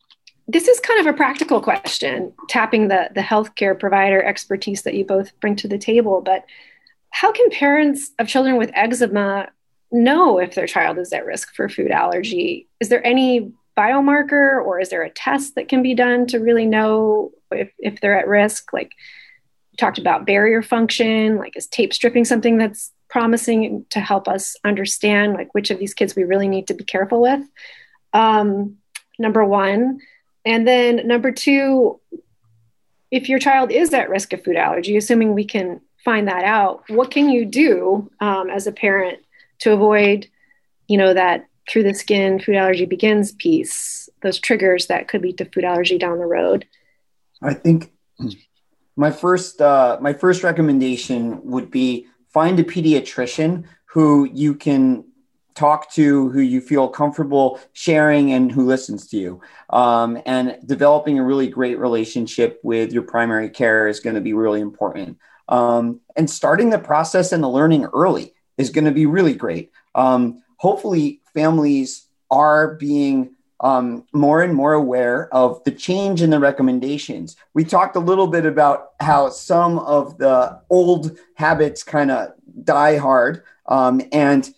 this 0.47 0.67
is 0.67 0.79
kind 0.79 0.99
of 0.99 1.07
a 1.07 1.17
practical 1.17 1.59
question, 1.59 2.33
tapping 2.49 2.87
the 2.87 3.09
the 3.15 3.21
healthcare 3.21 3.79
provider 3.79 4.21
expertise 4.21 4.83
that 4.83 4.93
you 4.93 5.03
both 5.03 5.37
bring 5.39 5.55
to 5.55 5.67
the 5.67 5.79
table. 5.79 6.21
But 6.21 6.45
how 7.11 7.31
can 7.31 7.49
parents 7.49 8.11
of 8.19 8.27
children 8.27 8.57
with 8.57 8.71
eczema 8.73 9.49
know 9.91 10.37
if 10.37 10.55
their 10.55 10.67
child 10.67 10.97
is 10.97 11.11
at 11.13 11.25
risk 11.25 11.53
for 11.55 11.69
food 11.69 11.91
allergy? 11.91 12.67
Is 12.79 12.89
there 12.89 13.05
any 13.05 13.51
biomarker 13.77 14.63
or 14.63 14.79
is 14.79 14.89
there 14.89 15.03
a 15.03 15.09
test 15.09 15.55
that 15.55 15.69
can 15.69 15.81
be 15.81 15.95
done 15.95 16.27
to 16.27 16.39
really 16.39 16.65
know 16.65 17.31
if, 17.51 17.71
if 17.79 17.99
they're 18.01 18.17
at 18.17 18.27
risk? 18.27 18.71
Like 18.73 18.91
talked 19.77 19.97
about 19.97 20.25
barrier 20.25 20.61
function, 20.61 21.37
like 21.37 21.55
is 21.55 21.67
tape 21.67 21.93
stripping 21.93 22.25
something 22.25 22.57
that's 22.57 22.91
promising 23.09 23.85
to 23.89 23.99
help 23.99 24.27
us 24.27 24.55
understand 24.63 25.33
like 25.33 25.53
which 25.53 25.71
of 25.71 25.79
these 25.79 25.93
kids 25.93 26.15
we 26.15 26.23
really 26.23 26.47
need 26.47 26.67
to 26.67 26.73
be 26.73 26.83
careful 26.83 27.21
with? 27.21 27.41
Um, 28.13 28.77
number 29.17 29.43
one. 29.43 29.99
And 30.45 30.67
then 30.67 31.07
number 31.07 31.31
two, 31.31 31.99
if 33.11 33.27
your 33.27 33.39
child 33.39 33.71
is 33.71 33.93
at 33.93 34.09
risk 34.09 34.33
of 34.33 34.43
food 34.43 34.55
allergy, 34.55 34.95
assuming 34.95 35.33
we 35.33 35.45
can 35.45 35.81
find 36.03 36.27
that 36.27 36.43
out, 36.43 36.83
what 36.89 37.11
can 37.11 37.29
you 37.29 37.45
do 37.45 38.09
um, 38.19 38.49
as 38.49 38.67
a 38.67 38.71
parent 38.71 39.19
to 39.59 39.73
avoid, 39.73 40.27
you 40.87 40.97
know, 40.97 41.13
that 41.13 41.45
through 41.69 41.83
the 41.83 41.93
skin 41.93 42.39
food 42.39 42.55
allergy 42.55 42.85
begins 42.85 43.33
piece, 43.33 44.09
those 44.21 44.39
triggers 44.39 44.87
that 44.87 45.07
could 45.07 45.21
lead 45.21 45.37
to 45.37 45.45
food 45.45 45.63
allergy 45.63 45.97
down 45.97 46.17
the 46.17 46.25
road? 46.25 46.65
I 47.41 47.53
think 47.53 47.91
my 48.95 49.11
first 49.11 49.61
uh, 49.61 49.97
my 50.01 50.13
first 50.13 50.43
recommendation 50.43 51.41
would 51.43 51.69
be 51.69 52.07
find 52.33 52.59
a 52.59 52.63
pediatrician 52.63 53.65
who 53.85 54.29
you 54.33 54.53
can 54.55 55.03
talk 55.55 55.91
to, 55.91 56.29
who 56.29 56.39
you 56.39 56.61
feel 56.61 56.87
comfortable 56.87 57.59
sharing, 57.73 58.31
and 58.31 58.51
who 58.51 58.65
listens 58.65 59.07
to 59.07 59.17
you. 59.17 59.41
Um, 59.71 60.21
and 60.25 60.57
developing 60.65 61.19
a 61.19 61.23
really 61.23 61.47
great 61.47 61.77
relationship 61.77 62.59
with 62.63 62.93
your 62.93 63.03
primary 63.03 63.49
care 63.49 63.87
is 63.87 63.99
going 63.99 64.15
to 64.15 64.21
be 64.21 64.33
really 64.33 64.61
important. 64.61 65.17
Um, 65.49 65.99
and 66.15 66.29
starting 66.29 66.69
the 66.69 66.79
process 66.79 67.31
and 67.31 67.43
the 67.43 67.49
learning 67.49 67.85
early 67.85 68.33
is 68.57 68.69
going 68.69 68.85
to 68.85 68.91
be 68.91 69.05
really 69.05 69.33
great. 69.33 69.71
Um, 69.95 70.43
hopefully, 70.57 71.21
families 71.33 72.07
are 72.31 72.75
being 72.75 73.35
um, 73.61 74.05
more 74.13 74.41
and 74.41 74.53
more 74.53 74.73
aware 74.73 75.33
of 75.33 75.61
the 75.65 75.71
change 75.71 76.21
in 76.21 76.29
the 76.29 76.39
recommendations. 76.39 77.35
We 77.53 77.65
talked 77.65 77.95
a 77.95 77.99
little 77.99 78.27
bit 78.27 78.45
about 78.45 78.91
how 79.01 79.29
some 79.29 79.79
of 79.79 80.17
the 80.17 80.61
old 80.69 81.17
habits 81.33 81.83
kind 81.83 82.11
of 82.11 82.33
die 82.63 82.97
hard. 82.97 83.43
Um, 83.65 84.01
and 84.11 84.49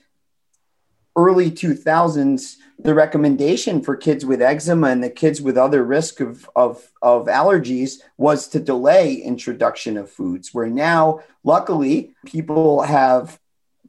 early 1.15 1.51
2000s, 1.51 2.57
the 2.83 2.93
recommendation 2.93 3.81
for 3.81 3.95
kids 3.95 4.25
with 4.25 4.41
eczema 4.41 4.87
and 4.87 5.03
the 5.03 5.09
kids 5.09 5.41
with 5.41 5.57
other 5.57 5.83
risk 5.83 6.19
of, 6.19 6.49
of, 6.55 6.91
of 7.01 7.27
allergies 7.27 7.99
was 8.17 8.47
to 8.47 8.59
delay 8.59 9.13
introduction 9.13 9.97
of 9.97 10.09
foods, 10.09 10.53
where 10.53 10.67
now, 10.67 11.19
luckily, 11.43 12.13
people 12.25 12.81
have 12.81 13.39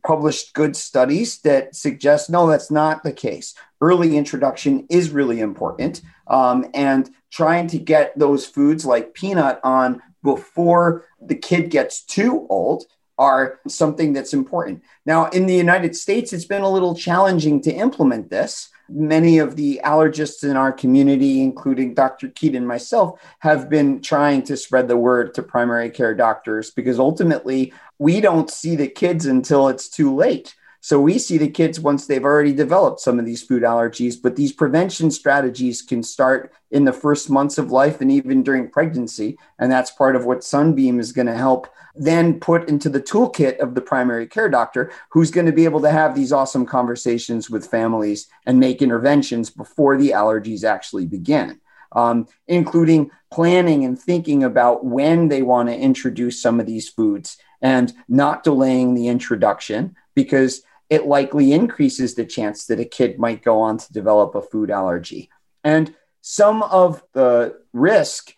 published 0.05 0.53
good 0.53 0.77
studies 0.77 1.39
that 1.41 1.75
suggest 1.75 2.29
no, 2.29 2.47
that's 2.47 2.71
not 2.71 3.03
the 3.03 3.13
case. 3.13 3.55
Early 3.81 4.17
introduction 4.17 4.87
is 4.91 5.11
really 5.11 5.41
important. 5.41 6.03
Um, 6.27 6.67
and 6.75 7.11
trying 7.31 7.69
to 7.69 7.79
get 7.79 8.19
those 8.19 8.47
foods 8.47 8.85
like 8.85 9.15
peanut 9.15 9.61
on 9.65 10.03
before 10.23 11.07
the 11.21 11.35
kid 11.35 11.71
gets 11.71 12.03
too 12.03 12.47
old 12.49 12.85
are 13.19 13.61
something 13.69 14.13
that's 14.13 14.33
important. 14.33 14.83
Now, 15.07 15.27
in 15.27 15.47
the 15.47 15.55
United 15.55 15.95
States, 15.97 16.33
it's 16.33 16.45
been 16.45 16.63
a 16.63 16.71
little 16.71 16.95
challenging 16.95 17.61
to 17.63 17.73
implement 17.73 18.31
this. 18.31 18.69
Many 18.89 19.39
of 19.39 19.57
the 19.57 19.81
allergists 19.85 20.43
in 20.45 20.57
our 20.57 20.73
community, 20.73 21.43
including 21.43 21.95
Dr. 21.95 22.29
Keet 22.29 22.57
and 22.57 22.67
myself, 22.67 23.21
have 23.39 23.71
been 23.71 24.03
trying 24.03 24.43
to 24.45 24.57
spread 24.57 24.89
the 24.89 24.97
word 24.97 25.35
to 25.35 25.43
primary 25.43 25.91
care 25.91 26.15
doctors 26.15 26.71
because 26.71 26.99
ultimately 26.99 27.73
we 27.99 28.21
don't 28.21 28.51
see 28.51 28.77
the 28.77 28.89
kids 28.89 29.27
until 29.27 29.69
it's 29.69 29.89
too 29.89 30.15
late. 30.15 30.55
So 30.85 31.01
we 31.01 31.21
see 31.21 31.39
the 31.39 31.49
kids 31.49 31.79
once 31.79 32.07
they've 32.07 32.25
already 32.25 32.53
developed 32.53 32.99
some 32.99 33.21
of 33.21 33.25
these 33.25 33.41
food 33.41 33.63
allergies, 33.63 34.17
but 34.21 34.35
these 34.35 34.53
prevention 34.53 35.13
strategies 35.13 35.81
can 35.81 36.03
start 36.03 36.53
in 36.73 36.85
the 36.85 36.93
first 36.93 37.31
months 37.31 37.57
of 37.57 37.71
life 37.71 38.01
and 38.01 38.11
even 38.11 38.43
during 38.43 38.69
pregnancy. 38.69 39.39
And 39.61 39.71
that's 39.71 39.93
part 39.93 40.17
of 40.17 40.25
what 40.25 40.43
Sunbeam 40.43 40.99
is 40.99 41.13
going 41.13 41.29
to 41.29 41.37
help 41.37 41.69
then 41.95 42.41
put 42.41 42.69
into 42.69 42.89
the 42.89 43.01
toolkit 43.01 43.61
of 43.61 43.77
the 43.77 43.81
primary 43.81 44.27
care 44.27 44.49
doctor 44.49 44.91
who's 45.11 45.31
going 45.31 45.47
to 45.47 45.53
be 45.53 45.67
able 45.67 45.81
to 45.83 45.91
have 45.91 46.17
these 46.17 46.33
awesome 46.33 46.67
conversations 46.67 47.49
with 47.49 47.71
families 47.71 48.27
and 48.45 48.59
make 48.59 48.83
interventions 48.83 49.51
before 49.51 49.97
the 49.97 50.11
allergies 50.11 50.65
actually 50.65 51.07
begin. 51.07 51.61
Um, 51.95 52.27
including 52.49 53.11
planning 53.31 53.85
and 53.85 54.01
thinking 54.01 54.43
about 54.43 54.85
when 54.85 55.29
they 55.29 55.43
want 55.43 55.69
to 55.69 55.79
introduce 55.79 56.41
some 56.41 56.59
of 56.59 56.65
these 56.67 56.89
foods 56.89 57.37
and 57.61 57.93
not 58.09 58.43
delaying 58.43 58.95
the 58.95 59.09
introduction 59.09 59.95
because 60.15 60.63
it 60.93 61.07
likely 61.07 61.55
increases 61.55 62.15
the 62.15 62.27
chance 62.27 62.67
that 62.67 62.79
a 62.79 62.85
kid 62.85 63.19
might 63.19 63.43
go 63.43 63.63
on 63.63 63.79
to 63.79 63.93
develop 63.95 64.35
a 64.35 64.43
food 64.43 64.71
allergy. 64.71 65.31
And 65.65 65.95
some 66.21 66.63
of 66.63 67.03
the 67.15 67.63
risk 67.73 68.37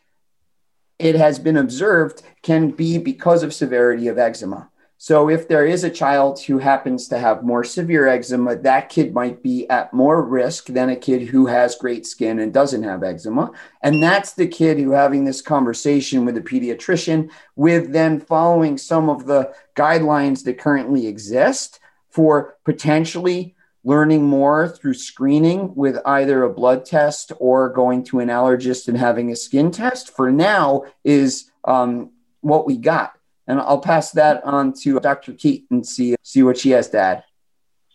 it 1.01 1.17
has 1.17 1.41
been 1.41 1.57
observed 1.57 2.23
can 2.43 2.71
be 2.71 2.99
because 2.99 3.43
of 3.43 3.53
severity 3.53 4.07
of 4.07 4.19
eczema. 4.19 4.71
So, 4.99 5.29
if 5.29 5.49
there 5.49 5.67
is 5.67 5.83
a 5.83 5.91
child 5.91 6.41
who 6.43 6.59
happens 6.59 7.09
to 7.09 7.19
have 7.19 7.43
more 7.43 7.65
severe 7.65 8.07
eczema, 8.07 8.55
that 8.55 8.89
kid 8.89 9.13
might 9.13 9.43
be 9.43 9.69
at 9.69 9.93
more 9.93 10.23
risk 10.23 10.67
than 10.67 10.91
a 10.91 10.97
kid 10.97 11.23
who 11.23 11.47
has 11.47 11.75
great 11.75 12.07
skin 12.07 12.39
and 12.39 12.55
doesn't 12.55 12.85
have 12.85 13.03
eczema. 13.03 13.51
And 13.83 14.01
that's 14.01 14.35
the 14.35 14.47
kid 14.47 14.79
who 14.79 14.93
having 14.93 15.25
this 15.25 15.43
conversation 15.43 16.25
with 16.25 16.37
a 16.37 16.41
pediatrician, 16.41 17.31
with 17.57 17.93
then 17.93 18.21
following 18.21 18.79
some 18.79 19.11
of 19.11 19.27
the 19.27 19.53
guidelines 19.75 20.45
that 20.45 20.59
currently 20.59 21.09
exist 21.09 21.81
for 22.15 22.57
potentially 22.65 23.57
learning 23.83 24.23
more 24.23 24.69
through 24.69 24.95
screening 24.95 25.75
with 25.75 25.99
either 26.07 26.45
a 26.45 26.53
blood 26.53 26.87
test 26.87 27.33
or 27.39 27.69
going 27.69 28.05
to 28.05 28.21
an 28.21 28.29
allergist 28.29 28.89
and 28.89 28.97
having 28.97 29.31
a 29.31 29.37
skin 29.37 29.71
test 29.71 30.15
for 30.15 30.31
now 30.31 30.85
is 31.03 31.51
um, 31.65 32.11
what 32.41 32.67
we 32.67 32.79
got. 32.79 33.19
And 33.47 33.61
I'll 33.61 33.81
pass 33.81 34.13
that 34.13 34.43
on 34.45 34.73
to 34.83 35.01
Dr. 35.01 35.33
Keet 35.33 35.65
and 35.71 35.87
see, 35.87 36.15
see 36.23 36.43
what 36.43 36.57
she 36.57 36.71
has 36.71 36.89
to 36.91 36.99
add. 36.99 37.25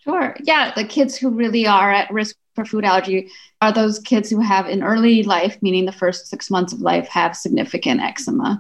Sure. 0.04 0.36
Yeah. 0.44 0.74
The 0.76 0.84
kids 0.84 1.18
who 1.18 1.30
really 1.30 1.66
are 1.66 1.92
at 1.92 2.12
risk 2.12 2.36
for 2.56 2.66
food 2.66 2.86
allergy 2.86 3.30
are 3.62 3.72
those 3.72 4.00
kids 4.00 4.30
who 4.30 4.42
have 4.42 4.68
in 4.68 4.84
early 4.84 5.24
life, 5.24 5.58
meaning 5.62 5.86
the 5.86 5.92
first 5.92 6.28
six 6.28 6.52
months 6.52 6.74
of 6.74 6.82
life, 6.82 7.08
have 7.08 7.36
significant 7.36 8.02
eczema. 8.02 8.60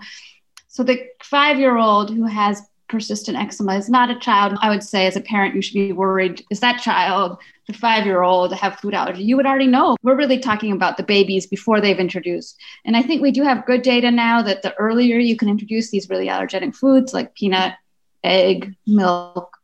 So 0.67 0.83
the 0.83 1.05
five 1.21 1.59
year 1.59 1.77
old 1.77 2.09
who 2.09 2.25
has 2.25 2.61
persistent 2.89 3.37
eczema 3.37 3.77
is 3.77 3.89
not 3.89 4.09
a 4.09 4.19
child. 4.19 4.57
I 4.61 4.69
would 4.69 4.83
say, 4.83 5.07
as 5.07 5.15
a 5.15 5.21
parent, 5.21 5.55
you 5.55 5.61
should 5.61 5.75
be 5.75 5.91
worried 5.91 6.43
is 6.49 6.59
that 6.59 6.81
child, 6.81 7.37
the 7.67 7.73
five 7.73 8.05
year 8.05 8.23
old, 8.23 8.53
have 8.53 8.79
food 8.79 8.93
allergy? 8.93 9.23
You 9.23 9.37
would 9.37 9.45
already 9.45 9.67
know. 9.67 9.95
We're 10.03 10.15
really 10.15 10.39
talking 10.39 10.71
about 10.71 10.97
the 10.97 11.03
babies 11.03 11.47
before 11.47 11.79
they've 11.79 11.99
introduced. 11.99 12.59
And 12.85 12.97
I 12.97 13.01
think 13.01 13.21
we 13.21 13.31
do 13.31 13.43
have 13.43 13.65
good 13.65 13.83
data 13.83 14.11
now 14.11 14.41
that 14.41 14.63
the 14.63 14.73
earlier 14.75 15.19
you 15.19 15.37
can 15.37 15.49
introduce 15.49 15.91
these 15.91 16.09
really 16.09 16.27
allergenic 16.27 16.75
foods 16.75 17.13
like 17.13 17.35
peanut, 17.35 17.75
egg, 18.23 18.75
milk, 18.85 19.55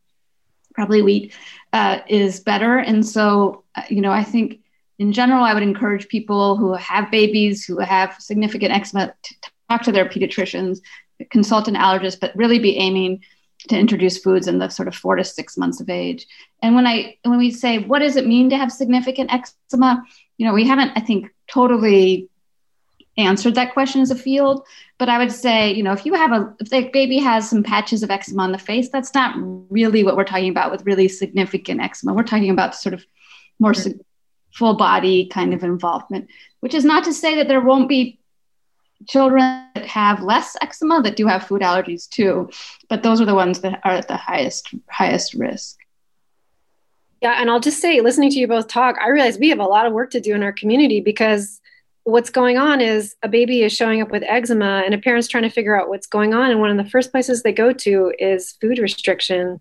probably 0.73 1.01
wheat, 1.01 1.33
uh, 1.73 1.99
is 2.07 2.39
better. 2.39 2.77
And 2.77 3.05
so, 3.05 3.63
uh, 3.75 3.83
you 3.89 4.01
know, 4.01 4.11
I 4.11 4.23
think 4.23 4.59
in 4.99 5.11
general, 5.11 5.43
I 5.43 5.53
would 5.53 5.63
encourage 5.63 6.07
people 6.07 6.55
who 6.55 6.73
have 6.73 7.11
babies 7.11 7.65
who 7.65 7.79
have 7.79 8.15
significant 8.19 8.71
eczema 8.71 9.13
to 9.23 9.35
talk 9.69 9.81
to 9.83 9.91
their 9.91 10.05
pediatricians 10.05 10.79
consult 11.30 11.67
an 11.67 11.75
allergist, 11.75 12.19
but 12.19 12.36
really 12.36 12.60
be 12.60 12.78
aiming 12.78 13.23
to 13.69 13.78
introduce 13.78 14.17
foods 14.17 14.47
in 14.47 14.60
the 14.60 14.69
sort 14.69 14.88
of 14.88 14.95
four 14.95 15.15
to 15.15 15.23
six 15.23 15.58
months 15.58 15.80
of 15.80 15.89
age. 15.89 16.28
And 16.62 16.75
when 16.75 16.86
I 16.86 17.17
when 17.23 17.38
we 17.38 17.51
say 17.51 17.80
what 17.80 17.99
does 17.99 18.15
it 18.15 18.28
mean 18.28 18.49
to 18.49 18.58
have 18.58 18.71
significant 18.71 19.34
eczema, 19.34 20.04
you 20.38 20.45
know, 20.45 20.54
we 20.54 20.67
haven't, 20.67 20.91
I 20.95 21.01
think, 21.01 21.34
totally 21.47 22.30
answered 23.17 23.56
that 23.56 23.73
question 23.73 24.01
as 24.01 24.12
a 24.12 24.15
field. 24.15 24.65
But 24.97 25.10
I 25.10 25.17
would 25.17 25.32
say, 25.32 25.71
you 25.73 25.84
know, 25.84 25.93
if 25.93 26.06
you 26.06 26.13
have 26.13 26.32
a 26.32 26.54
if 26.60 26.69
the 26.69 26.89
baby 26.89 27.17
has 27.19 27.49
some 27.49 27.63
patches 27.63 28.04
of 28.04 28.12
eczema 28.12 28.43
on 28.43 28.51
the 28.51 28.58
face, 28.58 28.89
that's 28.89 29.13
not 29.13 29.36
really 29.69 30.04
what 30.04 30.15
we're 30.15 30.25
talking 30.25 30.49
about 30.49 30.71
with 30.71 30.86
really 30.86 31.08
significant 31.08 31.82
eczema. 31.82 32.13
We're 32.13 32.23
talking 32.23 32.49
about 32.49 32.75
sort 32.75 32.93
of 32.93 33.06
more 33.60 33.73
mm-hmm. 33.73 33.99
full 34.54 34.75
body 34.75 35.28
kind 35.28 35.54
of 35.54 35.63
involvement, 35.63 36.30
which 36.60 36.73
is 36.73 36.86
not 36.86 37.06
to 37.06 37.13
say 37.13 37.36
that 37.36 37.47
there 37.47 37.62
won't 37.62 37.89
be 37.89 38.19
children 39.08 39.67
that 39.75 39.86
have 39.86 40.23
less 40.23 40.55
eczema 40.62 41.01
that 41.01 41.15
do 41.15 41.27
have 41.27 41.45
food 41.45 41.62
allergies 41.62 42.10
too, 42.10 42.49
but 42.89 43.03
those 43.03 43.21
are 43.21 43.25
the 43.25 43.36
ones 43.36 43.62
that 43.62 43.79
are 43.84 43.93
at 43.93 44.08
the 44.08 44.17
highest 44.17 44.73
highest 44.89 45.34
risk. 45.34 45.77
Yeah, 47.21 47.39
and 47.39 47.49
I'll 47.49 47.60
just 47.60 47.81
say, 47.81 48.01
listening 48.01 48.29
to 48.31 48.39
you 48.39 48.47
both 48.47 48.67
talk, 48.67 48.97
I 49.01 49.10
realize 49.10 49.39
we 49.39 49.49
have 49.49 49.60
a 49.60 49.65
lot 49.65 49.86
of 49.86 49.93
work 49.93 50.12
to 50.12 50.19
do 50.19 50.36
in 50.36 50.43
our 50.43 50.51
community 50.51 51.01
because 51.01 51.60
what's 52.03 52.29
going 52.29 52.58
on 52.58 52.81
is 52.81 53.15
a 53.23 53.27
baby 53.27 53.63
is 53.63 53.73
showing 53.73 53.99
up 53.99 54.12
with 54.12 54.23
eczema 54.27 54.84
and 54.86 54.93
a 54.93 54.97
parent's 54.97 55.27
trying 55.27 55.43
to 55.43 55.49
figure 55.49 55.79
out 55.79 55.89
what's 55.89 56.05
going 56.05 56.36
on 56.36 56.51
and 56.51 56.60
one 56.60 56.69
of 56.69 56.77
the 56.77 56.89
first 56.89 57.12
places 57.12 57.41
they 57.41 57.51
go 57.51 57.73
to 57.73 58.13
is 58.19 58.51
food 58.62 58.77
restriction 58.77 59.60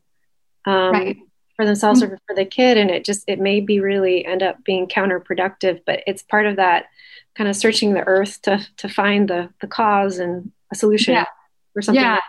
um, 0.66 0.92
right. 0.92 1.16
for 1.56 1.64
themselves 1.64 2.02
mm-hmm. 2.02 2.12
or 2.12 2.20
for 2.26 2.36
the 2.36 2.44
kid 2.44 2.76
and 2.76 2.90
it 2.90 3.02
just 3.02 3.24
it 3.26 3.40
may 3.40 3.60
be 3.60 3.80
really 3.80 4.26
end 4.26 4.42
up 4.42 4.62
being 4.62 4.86
counterproductive 4.86 5.80
but 5.86 6.02
it's 6.06 6.22
part 6.22 6.44
of 6.44 6.56
that 6.56 6.84
kind 7.36 7.48
of 7.48 7.56
searching 7.56 7.94
the 7.94 8.06
earth 8.06 8.40
to 8.42 8.66
to 8.78 8.88
find 8.88 9.28
the 9.28 9.50
the 9.60 9.66
cause 9.66 10.18
and 10.18 10.52
a 10.72 10.74
solution 10.74 11.14
yeah. 11.14 11.26
or 11.74 11.82
something. 11.82 12.02
Yeah. 12.02 12.20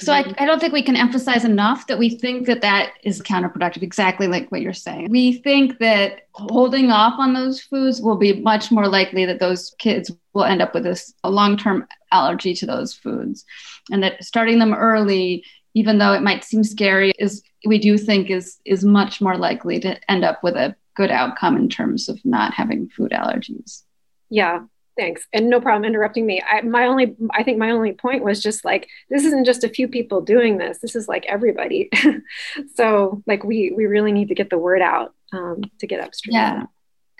So 0.00 0.12
I, 0.12 0.32
I 0.38 0.46
don't 0.46 0.60
think 0.60 0.72
we 0.72 0.82
can 0.82 0.94
emphasize 0.94 1.44
enough 1.44 1.88
that 1.88 1.98
we 1.98 2.10
think 2.10 2.46
that 2.46 2.60
that 2.60 2.92
is 3.02 3.20
counterproductive, 3.20 3.82
exactly 3.82 4.28
like 4.28 4.50
what 4.50 4.60
you're 4.60 4.72
saying. 4.72 5.08
We 5.10 5.32
think 5.32 5.78
that 5.78 6.28
holding 6.32 6.90
off 6.92 7.18
on 7.18 7.34
those 7.34 7.60
foods 7.60 8.00
will 8.00 8.16
be 8.16 8.40
much 8.40 8.70
more 8.70 8.86
likely 8.86 9.24
that 9.24 9.40
those 9.40 9.74
kids 9.78 10.12
will 10.34 10.44
end 10.44 10.62
up 10.62 10.72
with 10.72 10.84
this, 10.84 11.12
a 11.24 11.30
long-term 11.30 11.86
allergy 12.12 12.54
to 12.54 12.66
those 12.66 12.94
foods. 12.94 13.44
And 13.90 14.02
that 14.04 14.22
starting 14.22 14.60
them 14.60 14.72
early, 14.72 15.44
even 15.74 15.98
though 15.98 16.12
it 16.12 16.22
might 16.22 16.44
seem 16.44 16.62
scary, 16.62 17.12
is 17.18 17.42
we 17.66 17.78
do 17.78 17.98
think 17.98 18.30
is 18.30 18.60
is 18.64 18.84
much 18.84 19.20
more 19.20 19.36
likely 19.36 19.80
to 19.80 20.10
end 20.10 20.24
up 20.24 20.44
with 20.44 20.54
a 20.54 20.76
good 20.94 21.10
outcome 21.10 21.56
in 21.56 21.68
terms 21.68 22.08
of 22.08 22.24
not 22.24 22.54
having 22.54 22.88
food 22.88 23.10
allergies. 23.10 23.82
Yeah, 24.30 24.64
thanks. 24.96 25.26
And 25.32 25.48
no 25.48 25.60
problem 25.60 25.84
interrupting 25.84 26.26
me. 26.26 26.42
I 26.42 26.60
my 26.62 26.86
only 26.86 27.16
I 27.30 27.42
think 27.42 27.58
my 27.58 27.70
only 27.70 27.92
point 27.92 28.24
was 28.24 28.42
just 28.42 28.64
like 28.64 28.88
this 29.08 29.24
isn't 29.24 29.46
just 29.46 29.64
a 29.64 29.68
few 29.68 29.88
people 29.88 30.20
doing 30.20 30.58
this. 30.58 30.78
This 30.78 30.96
is 30.96 31.08
like 31.08 31.24
everybody. 31.26 31.90
so 32.74 33.22
like 33.26 33.44
we 33.44 33.72
we 33.74 33.86
really 33.86 34.12
need 34.12 34.28
to 34.28 34.34
get 34.34 34.50
the 34.50 34.58
word 34.58 34.82
out 34.82 35.14
um, 35.32 35.62
to 35.78 35.86
get 35.86 36.00
upstream. 36.00 36.34
Yeah. 36.34 36.66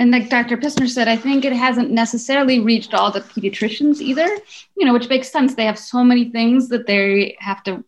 And 0.00 0.12
like 0.12 0.28
Dr. 0.28 0.56
Pistiner 0.56 0.86
said, 0.86 1.08
I 1.08 1.16
think 1.16 1.44
it 1.44 1.52
hasn't 1.52 1.90
necessarily 1.90 2.60
reached 2.60 2.94
all 2.94 3.10
the 3.10 3.20
pediatricians 3.20 4.00
either, 4.00 4.28
you 4.76 4.86
know, 4.86 4.92
which 4.92 5.08
makes 5.08 5.28
sense. 5.28 5.54
They 5.54 5.64
have 5.64 5.78
so 5.78 6.04
many 6.04 6.30
things 6.30 6.68
that 6.68 6.86
they 6.86 7.36
have 7.40 7.64
to 7.64 7.84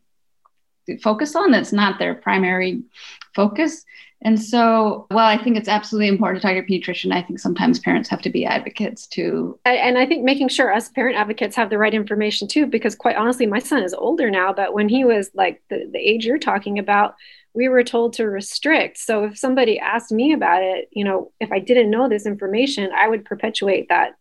focus 1.03 1.37
on 1.37 1.53
that's 1.53 1.73
not 1.73 2.01
their 2.01 2.17
primary 2.17 2.83
focus. 3.35 3.85
And 4.23 4.41
so, 4.41 5.07
well, 5.11 5.27
I 5.27 5.43
think 5.43 5.57
it's 5.57 5.69
absolutely 5.69 6.09
important 6.09 6.43
to 6.43 6.47
talk 6.47 6.55
to 6.55 6.61
a 6.61 6.63
pediatrician. 6.63 7.13
I 7.13 7.23
think 7.23 7.39
sometimes 7.39 7.79
parents 7.79 8.09
have 8.11 8.21
to 8.23 8.31
be 8.31 8.45
advocates 8.45 9.07
too. 9.07 9.59
And 9.65 9.97
I 9.97 10.05
think 10.05 10.25
making 10.25 10.49
sure 10.49 10.73
us 10.73 10.91
parent 10.91 11.17
advocates 11.17 11.57
have 11.57 11.71
the 11.71 11.79
right 11.79 11.95
information 11.95 12.47
too, 12.47 12.67
because 12.67 12.95
quite 12.95 13.17
honestly, 13.17 13.47
my 13.47 13.61
son 13.61 13.83
is 13.83 13.95
older 13.95 14.31
now, 14.31 14.53
but 14.53 14.75
when 14.75 14.91
he 14.91 15.05
was 15.05 15.31
like 15.33 15.63
the, 15.71 15.89
the 15.91 15.99
age 15.99 16.27
you're 16.27 16.39
talking 16.39 16.79
about, 16.79 17.15
we 17.55 17.69
were 17.69 17.83
told 17.83 18.13
to 18.15 18.29
restrict. 18.29 18.99
So 18.99 19.25
if 19.25 19.39
somebody 19.39 19.79
asked 19.79 20.13
me 20.13 20.35
about 20.35 20.63
it, 20.63 20.89
you 20.93 21.05
know, 21.05 21.33
if 21.41 21.51
I 21.51 21.59
didn't 21.59 21.91
know 21.91 22.09
this 22.09 22.27
information, 22.27 22.91
I 22.95 23.09
would 23.09 23.25
perpetuate 23.25 23.89
that, 23.89 24.17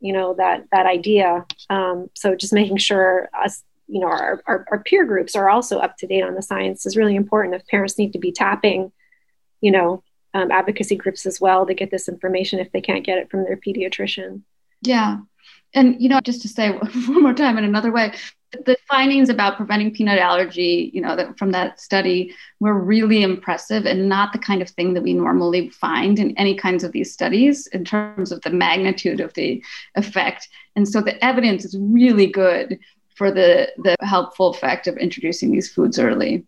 you 0.00 0.12
know, 0.12 0.34
that 0.34 0.66
that 0.70 0.86
idea. 0.86 1.44
Um, 1.68 2.08
so 2.14 2.36
just 2.36 2.52
making 2.52 2.78
sure 2.78 3.28
us, 3.44 3.62
you 3.88 4.00
know, 4.00 4.06
our, 4.06 4.42
our, 4.46 4.66
our 4.70 4.82
peer 4.84 5.04
groups 5.04 5.34
are 5.34 5.50
also 5.50 5.80
up 5.80 5.96
to 5.98 6.06
date 6.06 6.22
on 6.22 6.34
the 6.34 6.42
science 6.42 6.86
is 6.86 6.96
really 6.96 7.16
important. 7.16 7.56
If 7.56 7.66
parents 7.66 7.98
need 7.98 8.12
to 8.12 8.18
be 8.18 8.32
tapping, 8.32 8.92
you 9.62 9.70
know, 9.70 10.02
um, 10.34 10.50
advocacy 10.50 10.96
groups 10.96 11.24
as 11.24 11.40
well 11.40 11.64
to 11.66 11.74
get 11.74 11.90
this 11.90 12.08
information 12.08 12.58
if 12.58 12.70
they 12.72 12.80
can't 12.80 13.06
get 13.06 13.18
it 13.18 13.30
from 13.30 13.44
their 13.44 13.56
pediatrician. 13.56 14.42
Yeah. 14.82 15.18
And, 15.74 16.00
you 16.00 16.08
know, 16.08 16.20
just 16.20 16.42
to 16.42 16.48
say 16.48 16.70
one 17.06 17.22
more 17.22 17.34
time 17.34 17.56
in 17.56 17.64
another 17.64 17.92
way, 17.92 18.12
the 18.66 18.76
findings 18.86 19.30
about 19.30 19.56
preventing 19.56 19.94
peanut 19.94 20.18
allergy, 20.18 20.90
you 20.92 21.00
know, 21.00 21.16
that, 21.16 21.38
from 21.38 21.52
that 21.52 21.80
study 21.80 22.34
were 22.60 22.78
really 22.78 23.22
impressive 23.22 23.86
and 23.86 24.08
not 24.08 24.32
the 24.32 24.38
kind 24.38 24.60
of 24.60 24.68
thing 24.68 24.92
that 24.92 25.02
we 25.02 25.14
normally 25.14 25.70
find 25.70 26.18
in 26.18 26.36
any 26.36 26.54
kinds 26.54 26.84
of 26.84 26.92
these 26.92 27.12
studies 27.12 27.66
in 27.68 27.84
terms 27.84 28.30
of 28.30 28.42
the 28.42 28.50
magnitude 28.50 29.20
of 29.20 29.32
the 29.34 29.62
effect. 29.94 30.48
And 30.76 30.86
so 30.86 31.00
the 31.00 31.22
evidence 31.24 31.64
is 31.64 31.76
really 31.80 32.26
good 32.26 32.78
for 33.14 33.30
the, 33.30 33.72
the 33.78 33.96
helpful 34.02 34.48
effect 34.48 34.86
of 34.86 34.98
introducing 34.98 35.50
these 35.50 35.72
foods 35.72 35.98
early. 35.98 36.44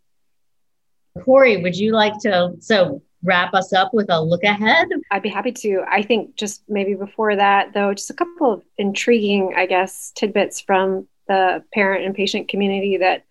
Korey, 1.19 1.63
would 1.63 1.77
you 1.77 1.93
like 1.93 2.19
to? 2.21 2.55
So 2.61 3.03
wrap 3.23 3.55
us 3.55 3.73
up 3.73 3.95
with 3.95 4.11
a 4.11 4.21
look 4.21 4.45
ahead? 4.45 4.89
I'd 5.11 5.23
be 5.23 5.29
happy 5.29 5.53
to. 5.53 5.83
I 5.89 6.03
think 6.03 6.37
just 6.37 6.63
maybe 6.69 6.95
before 6.95 7.35
that, 7.37 7.73
though, 7.73 7.95
just 7.95 8.11
a 8.11 8.15
couple 8.15 8.53
of 8.53 8.63
intriguing, 8.77 9.55
I 9.57 9.67
guess, 9.67 10.13
tidbits 10.15 10.61
from 10.61 11.09
the 11.27 11.65
parent 11.73 12.05
and 12.05 12.15
patient 12.15 12.49
community 12.49 12.99
that 12.99 13.25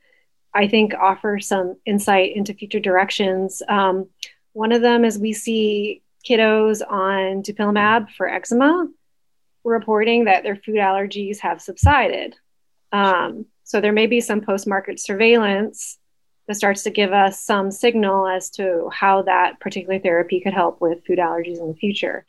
I 0.54 0.67
think 0.67 0.93
offer 0.93 1.39
some 1.39 1.76
insight 1.86 2.36
into 2.36 2.54
future 2.54 2.80
directions. 2.80 3.62
Um, 3.67 4.08
one 4.54 4.72
of 4.72 4.82
them 4.82 5.06
is 5.06 5.17
we 5.17 5.34
see 5.34 6.02
kiddos 6.28 6.82
on 6.89 7.43
dupilumab 7.43 8.10
for 8.12 8.30
eczema 8.30 8.88
reporting 9.63 10.26
that 10.26 10.43
their 10.43 10.56
food 10.56 10.76
allergies 10.76 11.39
have 11.39 11.62
subsided. 11.62 12.36
Um, 12.91 13.46
so 13.63 13.80
there 13.82 13.93
may 13.93 14.08
be 14.08 14.22
some 14.22 14.41
post 14.41 14.67
market 14.67 15.00
surveillance 15.00 15.98
that 16.47 16.56
starts 16.56 16.84
to 16.84 16.89
give 16.89 17.13
us 17.13 17.39
some 17.39 17.71
signal 17.71 18.27
as 18.27 18.49
to 18.51 18.89
how 18.91 19.21
that 19.23 19.60
particular 19.60 19.99
therapy 19.99 20.41
could 20.41 20.53
help 20.53 20.82
with 20.82 21.06
food 21.06 21.19
allergies 21.19 21.60
in 21.60 21.67
the 21.67 21.75
future. 21.75 22.25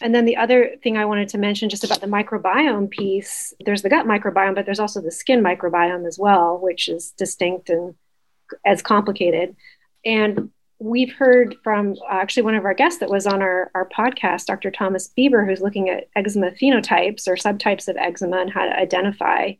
And 0.00 0.14
then 0.14 0.24
the 0.24 0.36
other 0.36 0.76
thing 0.82 0.96
I 0.96 1.06
wanted 1.06 1.28
to 1.30 1.38
mention 1.38 1.68
just 1.68 1.84
about 1.84 2.00
the 2.00 2.06
microbiome 2.06 2.90
piece 2.90 3.52
there's 3.64 3.82
the 3.82 3.88
gut 3.88 4.06
microbiome, 4.06 4.54
but 4.54 4.64
there's 4.64 4.80
also 4.80 5.00
the 5.00 5.10
skin 5.10 5.42
microbiome 5.42 6.06
as 6.06 6.18
well, 6.18 6.58
which 6.58 6.88
is 6.88 7.10
distinct 7.12 7.68
and 7.68 7.94
as 8.64 8.82
complicated. 8.82 9.56
And 10.04 10.50
we've 10.78 11.12
heard 11.12 11.56
from 11.64 11.96
uh, 12.08 12.14
actually 12.14 12.44
one 12.44 12.54
of 12.54 12.64
our 12.64 12.74
guests 12.74 13.00
that 13.00 13.10
was 13.10 13.26
on 13.26 13.42
our, 13.42 13.70
our 13.74 13.88
podcast, 13.88 14.46
Dr. 14.46 14.70
Thomas 14.70 15.10
Bieber, 15.16 15.46
who's 15.46 15.60
looking 15.60 15.88
at 15.88 16.08
eczema 16.14 16.52
phenotypes 16.52 17.26
or 17.26 17.34
subtypes 17.34 17.88
of 17.88 17.96
eczema 17.96 18.38
and 18.38 18.50
how 18.50 18.64
to 18.64 18.78
identify 18.78 19.52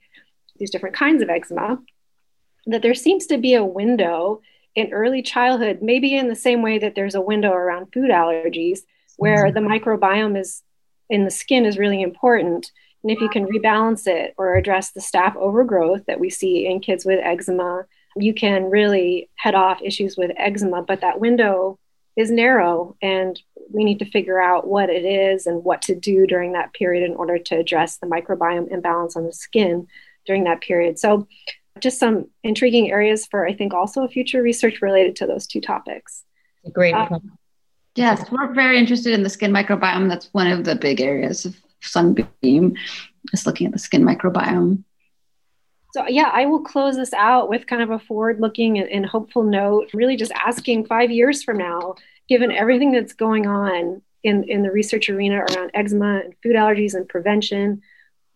these 0.57 0.71
different 0.71 0.95
kinds 0.95 1.23
of 1.23 1.29
eczema 1.29 1.79
that 2.69 2.83
there 2.83 2.95
seems 2.95 3.27
to 3.27 3.39
be 3.39 3.55
a 3.55 3.65
window 3.65 4.41
in 4.75 4.93
early 4.93 5.23
childhood, 5.23 5.81
maybe 5.83 6.15
in 6.15 6.29
the 6.29 6.37
same 6.37 6.63
way 6.63 6.79
that 6.79 6.95
there's 6.95 7.15
a 7.15 7.21
window 7.21 7.53
around 7.53 7.93
food 7.93 8.11
allergies, 8.11 8.81
where 9.17 9.47
mm-hmm. 9.47 9.55
the 9.55 9.69
microbiome 9.69 10.39
is 10.39 10.63
in 11.11 11.25
the 11.25 11.31
skin 11.31 11.65
is 11.65 11.79
really 11.79 12.03
important. 12.03 12.71
And 13.03 13.11
if 13.11 13.21
you 13.21 13.29
can 13.29 13.47
rebalance 13.47 14.07
it 14.07 14.35
or 14.37 14.55
address 14.55 14.91
the 14.91 15.01
staph 15.01 15.37
overgrowth 15.37 16.05
that 16.07 16.21
we 16.21 16.31
see 16.31 16.67
in 16.67 16.81
kids 16.81 17.05
with 17.05 17.21
eczema, 17.23 17.87
you 18.17 18.35
can 18.35 18.71
really 18.71 19.31
head 19.37 19.55
off 19.55 19.81
issues 19.83 20.17
with 20.17 20.33
eczema. 20.37 20.83
But 20.83 21.01
that 21.01 21.21
window 21.21 21.79
is 22.17 22.31
narrow, 22.31 22.97
and 23.01 23.41
we 23.73 23.85
need 23.85 24.01
to 24.01 24.11
figure 24.11 24.41
out 24.41 24.67
what 24.67 24.91
it 24.91 25.05
is 25.05 25.47
and 25.47 25.65
what 25.65 25.83
to 25.83 25.95
do 25.95 26.27
during 26.27 26.53
that 26.53 26.73
period 26.73 27.09
in 27.09 27.17
order 27.17 27.39
to 27.39 27.57
address 27.57 27.99
the 27.99 28.07
microbiome 28.07 28.71
imbalance 28.71 29.17
on 29.17 29.25
the 29.25 29.33
skin 29.33 29.87
during 30.27 30.45
that 30.45 30.61
period. 30.61 30.99
So 30.99 31.29
just 31.81 31.99
some 31.99 32.29
intriguing 32.43 32.91
areas 32.91 33.27
for, 33.27 33.47
I 33.47 33.55
think, 33.55 33.75
also 33.75 34.07
future 34.09 34.43
research 34.43 34.83
related 34.83 35.17
to 35.17 35.27
those 35.27 35.47
two 35.47 35.61
topics. 35.61 36.25
Great 36.73 36.95
uh. 36.95 37.19
Yes, 37.95 38.31
we're 38.31 38.53
very 38.55 38.79
interested 38.79 39.13
in 39.13 39.23
the 39.23 39.31
skin 39.31 39.53
microbiome. 39.53 40.09
That's 40.09 40.29
one 40.33 40.47
of 40.47 40.65
the 40.65 40.77
big 40.77 41.01
areas 41.01 41.45
of 41.45 41.57
Sunbeam, 41.81 42.77
is 43.33 43.47
looking 43.47 43.67
at 43.67 43.73
the 43.73 43.79
skin 43.79 44.03
microbiome. 44.03 44.85
So, 45.95 46.07
yeah, 46.07 46.31
I 46.33 46.47
will 46.47 46.61
close 46.61 46.97
this 46.97 47.13
out 47.15 47.49
with 47.49 47.67
kind 47.67 47.83
of 47.83 47.91
a 47.91 47.99
forward 47.99 48.41
looking 48.41 48.79
and, 48.79 48.89
and 48.89 49.07
hopeful 49.07 49.43
note, 49.43 49.91
really 49.95 50.17
just 50.17 50.33
asking 50.33 50.87
five 50.87 51.11
years 51.11 51.43
from 51.43 51.59
now, 51.59 51.95
given 52.29 52.53
everything 52.53 52.93
that's 52.93 53.15
going 53.15 53.47
on 53.47 54.03
in, 54.23 54.45
in 54.45 54.63
the 54.63 54.71
research 54.71 55.09
arena 55.09 55.37
around 55.39 55.71
eczema 55.75 56.21
and 56.21 56.35
food 56.43 56.57
allergies 56.57 56.95
and 56.95 57.09
prevention, 57.09 57.83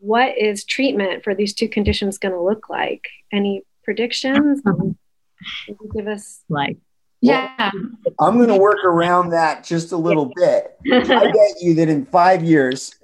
what 0.03 0.37
is 0.37 0.65
treatment 0.65 1.23
for 1.23 1.33
these 1.33 1.55
two 1.55 1.69
conditions 1.69 2.19
going 2.19 2.35
to 2.35 2.41
look 2.41 2.69
like? 2.69 3.09
Any 3.33 3.63
predictions? 3.85 4.61
Uh-huh. 4.67 4.83
Um, 4.83 4.97
give 5.95 6.09
us 6.09 6.41
like 6.49 6.79
yeah. 7.21 7.71
I'm 8.19 8.37
going 8.37 8.49
to 8.49 8.57
work 8.57 8.85
around 8.85 9.31
that 9.31 9.63
just 9.63 9.93
a 9.93 9.97
little 9.97 10.33
bit. 10.35 10.77
I 10.93 11.01
bet 11.05 11.63
you 11.63 11.75
that 11.75 11.89
in 11.89 12.05
five 12.05 12.43
years, 12.43 12.97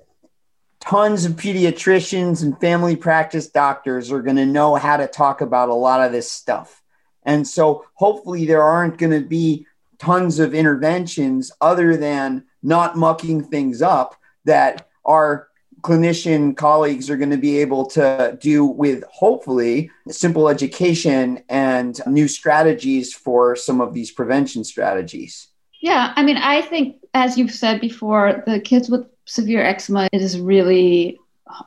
tons 0.80 1.24
of 1.24 1.32
pediatricians 1.32 2.42
and 2.42 2.60
family 2.60 2.96
practice 2.96 3.48
doctors 3.48 4.10
are 4.10 4.20
going 4.20 4.36
to 4.36 4.46
know 4.46 4.74
how 4.74 4.96
to 4.96 5.06
talk 5.06 5.40
about 5.40 5.68
a 5.68 5.74
lot 5.74 6.04
of 6.04 6.10
this 6.10 6.30
stuff. 6.30 6.82
And 7.22 7.46
so 7.46 7.84
hopefully 7.94 8.44
there 8.44 8.62
aren't 8.62 8.98
going 8.98 9.12
to 9.12 9.26
be 9.26 9.66
tons 10.00 10.40
of 10.40 10.52
interventions 10.52 11.52
other 11.60 11.96
than 11.96 12.44
not 12.60 12.96
mucking 12.96 13.44
things 13.44 13.82
up 13.82 14.16
that 14.44 14.88
are 15.04 15.48
clinician 15.80 16.56
colleagues 16.56 17.08
are 17.08 17.16
going 17.16 17.30
to 17.30 17.36
be 17.36 17.58
able 17.58 17.86
to 17.86 18.36
do 18.40 18.64
with 18.64 19.04
hopefully 19.10 19.90
simple 20.08 20.48
education 20.48 21.42
and 21.48 22.00
new 22.06 22.28
strategies 22.28 23.14
for 23.14 23.54
some 23.54 23.80
of 23.80 23.94
these 23.94 24.10
prevention 24.10 24.64
strategies. 24.64 25.48
Yeah, 25.80 26.12
I 26.16 26.22
mean, 26.22 26.36
I 26.36 26.62
think, 26.62 26.96
as 27.14 27.38
you've 27.38 27.52
said 27.52 27.80
before, 27.80 28.42
the 28.46 28.58
kids 28.58 28.90
with 28.90 29.06
severe 29.26 29.62
eczema 29.62 30.08
it 30.12 30.20
is 30.20 30.40
really 30.40 31.18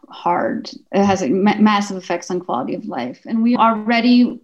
hard. 0.09 0.69
It 0.91 1.03
has 1.03 1.23
massive 1.23 1.97
effects 1.97 2.29
on 2.29 2.39
quality 2.39 2.75
of 2.75 2.85
life. 2.85 3.21
And 3.25 3.41
we 3.41 3.55
are 3.55 3.77
already 3.77 4.39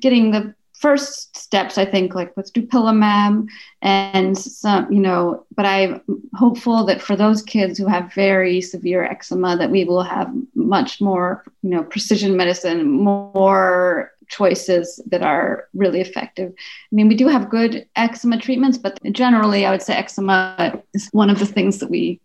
getting 0.00 0.30
the 0.30 0.54
first 0.82 1.36
steps, 1.36 1.78
I 1.78 1.84
think, 1.84 2.14
like 2.14 2.36
with 2.36 2.52
dupilumab 2.52 3.48
and 3.80 4.36
some, 4.36 4.92
you 4.92 5.00
know, 5.00 5.46
but 5.54 5.64
I'm 5.64 6.02
hopeful 6.34 6.84
that 6.86 7.00
for 7.00 7.14
those 7.14 7.40
kids 7.40 7.78
who 7.78 7.86
have 7.86 8.12
very 8.12 8.60
severe 8.60 9.04
eczema, 9.04 9.56
that 9.56 9.70
we 9.70 9.84
will 9.84 10.02
have 10.02 10.28
much 10.56 11.00
more, 11.00 11.44
you 11.62 11.70
know, 11.70 11.84
precision 11.84 12.36
medicine, 12.36 12.90
more 12.90 14.12
choices 14.28 15.00
that 15.06 15.22
are 15.22 15.68
really 15.74 16.00
effective. 16.00 16.52
I 16.56 16.94
mean, 16.94 17.06
we 17.06 17.14
do 17.14 17.28
have 17.28 17.48
good 17.48 17.86
eczema 17.94 18.38
treatments, 18.38 18.76
but 18.76 18.98
generally, 19.12 19.64
I 19.64 19.70
would 19.70 19.82
say 19.82 19.94
eczema 19.94 20.82
is 20.94 21.08
one 21.12 21.30
of 21.30 21.38
the 21.38 21.46
things 21.46 21.78
that 21.78 21.90
we 21.90 22.20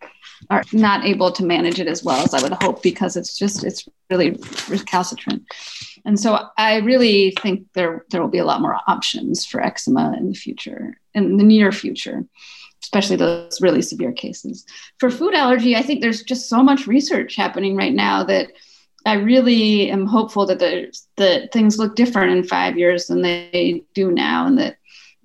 are 0.49 0.63
not 0.71 1.05
able 1.05 1.31
to 1.31 1.45
manage 1.45 1.79
it 1.79 1.87
as 1.87 2.03
well 2.03 2.23
as 2.23 2.33
I 2.33 2.41
would 2.41 2.53
hope 2.63 2.81
because 2.81 3.17
it's 3.17 3.37
just 3.37 3.63
it's 3.63 3.87
really 4.09 4.31
recalcitrant. 4.69 5.43
And 6.07 6.17
so 6.17 6.47
I 6.57 6.77
really 6.77 7.31
think 7.41 7.67
there 7.73 8.05
there 8.09 8.21
will 8.21 8.29
be 8.29 8.37
a 8.37 8.45
lot 8.45 8.61
more 8.61 8.77
options 8.87 9.45
for 9.45 9.61
eczema 9.61 10.15
in 10.17 10.29
the 10.29 10.35
future, 10.35 10.97
in 11.13 11.35
the 11.35 11.43
near 11.43 11.73
future, 11.73 12.25
especially 12.81 13.17
those 13.17 13.59
really 13.59 13.81
severe 13.81 14.13
cases. 14.13 14.65
For 14.99 15.11
food 15.11 15.35
allergy, 15.35 15.75
I 15.75 15.81
think 15.83 15.99
there's 15.99 16.23
just 16.23 16.47
so 16.47 16.63
much 16.63 16.87
research 16.87 17.35
happening 17.35 17.75
right 17.75 17.93
now 17.93 18.23
that 18.23 18.47
I 19.05 19.15
really 19.15 19.91
am 19.91 20.05
hopeful 20.05 20.45
that 20.45 20.59
there's 20.59 21.05
that 21.17 21.51
things 21.51 21.77
look 21.77 21.97
different 21.97 22.31
in 22.31 22.43
five 22.45 22.77
years 22.77 23.07
than 23.07 23.21
they 23.21 23.83
do 23.93 24.09
now, 24.09 24.47
and 24.47 24.57
that 24.59 24.77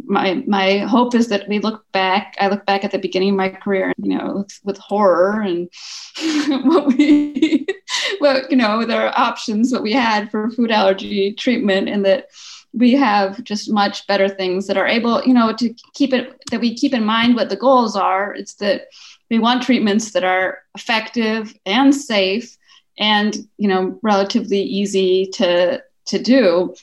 my 0.04 0.42
my 0.46 0.78
hope 0.78 1.14
is 1.14 1.28
that 1.28 1.48
we 1.48 1.58
look 1.58 1.84
back. 1.92 2.36
I 2.40 2.48
look 2.48 2.66
back 2.66 2.84
at 2.84 2.90
the 2.90 2.98
beginning 2.98 3.30
of 3.30 3.36
my 3.36 3.48
career, 3.50 3.92
you 3.98 4.16
know, 4.16 4.46
with, 4.64 4.78
horror 4.78 5.40
and 5.40 5.68
what 6.64 6.88
we 6.88 7.66
well, 8.20 8.42
you 8.50 8.56
know, 8.56 8.84
there 8.84 9.06
are 9.06 9.18
options 9.18 9.70
that 9.70 9.82
we 9.82 9.92
had 9.92 10.30
for 10.30 10.50
food 10.50 10.70
allergy 10.70 11.32
treatment 11.32 11.88
and 11.88 12.04
that 12.04 12.28
we 12.72 12.92
have 12.92 13.42
just 13.44 13.70
much 13.70 14.06
better 14.06 14.28
things 14.28 14.66
that 14.66 14.76
are 14.76 14.86
able, 14.86 15.22
you 15.24 15.34
know, 15.34 15.52
to 15.54 15.74
keep 15.94 16.12
it 16.12 16.40
that 16.50 16.60
we 16.60 16.74
keep 16.74 16.94
in 16.94 17.04
mind 17.04 17.34
what 17.34 17.48
the 17.48 17.56
goals 17.56 17.96
are. 17.96 18.34
It's 18.34 18.54
that 18.54 18.88
we 19.30 19.38
want 19.38 19.62
treatments 19.62 20.12
that 20.12 20.24
are 20.24 20.58
effective 20.74 21.54
and 21.66 21.94
safe 21.94 22.56
and, 22.98 23.36
you 23.58 23.68
know, 23.68 23.98
relatively 24.02 24.62
easy 24.62 25.26
to 25.34 25.82
to 26.06 26.22
do. 26.22 26.74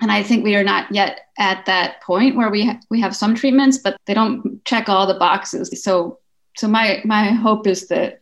And 0.00 0.12
I 0.12 0.22
think 0.22 0.44
we 0.44 0.54
are 0.54 0.64
not 0.64 0.92
yet 0.92 1.28
at 1.38 1.66
that 1.66 2.02
point 2.02 2.36
where 2.36 2.50
we 2.50 2.66
ha- 2.66 2.80
we 2.90 3.00
have 3.00 3.16
some 3.16 3.34
treatments, 3.34 3.78
but 3.78 3.96
they 4.06 4.14
don't 4.14 4.64
check 4.64 4.88
all 4.88 5.06
the 5.06 5.18
boxes. 5.18 5.82
So 5.82 6.18
so 6.56 6.68
my 6.68 7.00
my 7.04 7.30
hope 7.30 7.66
is 7.66 7.88
that 7.88 8.20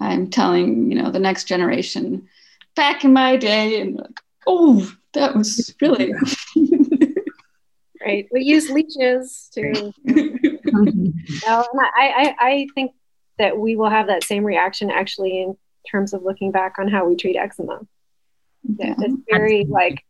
I'm 0.00 0.30
telling, 0.30 0.90
you 0.90 1.00
know, 1.00 1.10
the 1.10 1.20
next 1.20 1.44
generation 1.44 2.28
back 2.74 3.04
in 3.04 3.12
my 3.12 3.36
day 3.36 3.80
and 3.80 3.96
like, 3.96 4.20
oh, 4.46 4.92
that 5.12 5.36
was 5.36 5.74
really 5.80 6.12
right? 8.04 8.28
We 8.32 8.42
use 8.42 8.70
leeches 8.70 9.48
to. 9.54 9.92
no, 10.04 11.64
I, 11.74 11.94
I, 11.96 12.34
I 12.40 12.66
think 12.74 12.92
that 13.38 13.56
we 13.56 13.76
will 13.76 13.90
have 13.90 14.08
that 14.08 14.24
same 14.24 14.44
reaction 14.44 14.90
actually 14.90 15.42
in 15.42 15.56
terms 15.90 16.12
of 16.12 16.22
looking 16.22 16.52
back 16.52 16.78
on 16.78 16.88
how 16.88 17.06
we 17.06 17.16
treat 17.16 17.36
eczema. 17.36 17.80
Yeah. 18.64 18.94
It's 18.98 19.22
very 19.30 19.64
like 19.64 20.04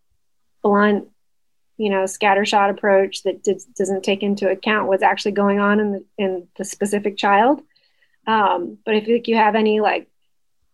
blunt, 0.63 1.09
you 1.77 1.91
know, 1.91 2.05
scattershot 2.05 2.71
approach 2.71 3.23
that 3.25 3.43
did, 3.43 3.61
doesn't 3.77 4.05
take 4.05 4.23
into 4.23 4.49
account 4.49 4.89
what's 4.89 5.03
actually 5.03 5.33
going 5.33 5.59
on 5.59 5.81
in 5.81 5.93
the 5.93 6.05
in 6.19 6.49
the 6.57 6.65
specific 6.65 7.17
child. 7.17 7.63
Um, 8.27 8.79
but 8.85 8.95
if 8.95 9.09
like, 9.09 9.29
you 9.29 9.37
have 9.37 9.55
any 9.55 9.81
like 9.81 10.09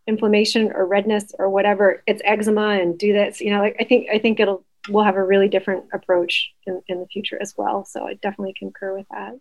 inflammation 0.07 0.73
or 0.73 0.87
redness 0.87 1.33
or 1.39 1.49
whatever, 1.49 2.03
it's 2.07 2.23
eczema 2.25 2.79
and 2.81 2.99
do 2.99 3.13
this, 3.13 3.41
you 3.41 3.51
know, 3.51 3.61
like 3.61 3.77
I 3.81 3.85
think 3.85 4.09
I 4.11 4.19
think 4.19 4.41
it'll 4.41 4.65
we'll 4.89 5.05
have 5.05 5.17
a 5.17 5.25
really 5.25 5.49
different 5.49 5.85
approach 5.93 6.51
in, 6.67 6.83
in 6.89 7.01
the 7.01 7.07
future 7.07 7.39
as 7.41 7.55
well. 7.57 7.85
So 7.85 8.07
I 8.07 8.15
definitely 8.15 8.55
concur 8.59 8.97
with 8.97 9.07
that. 9.11 9.39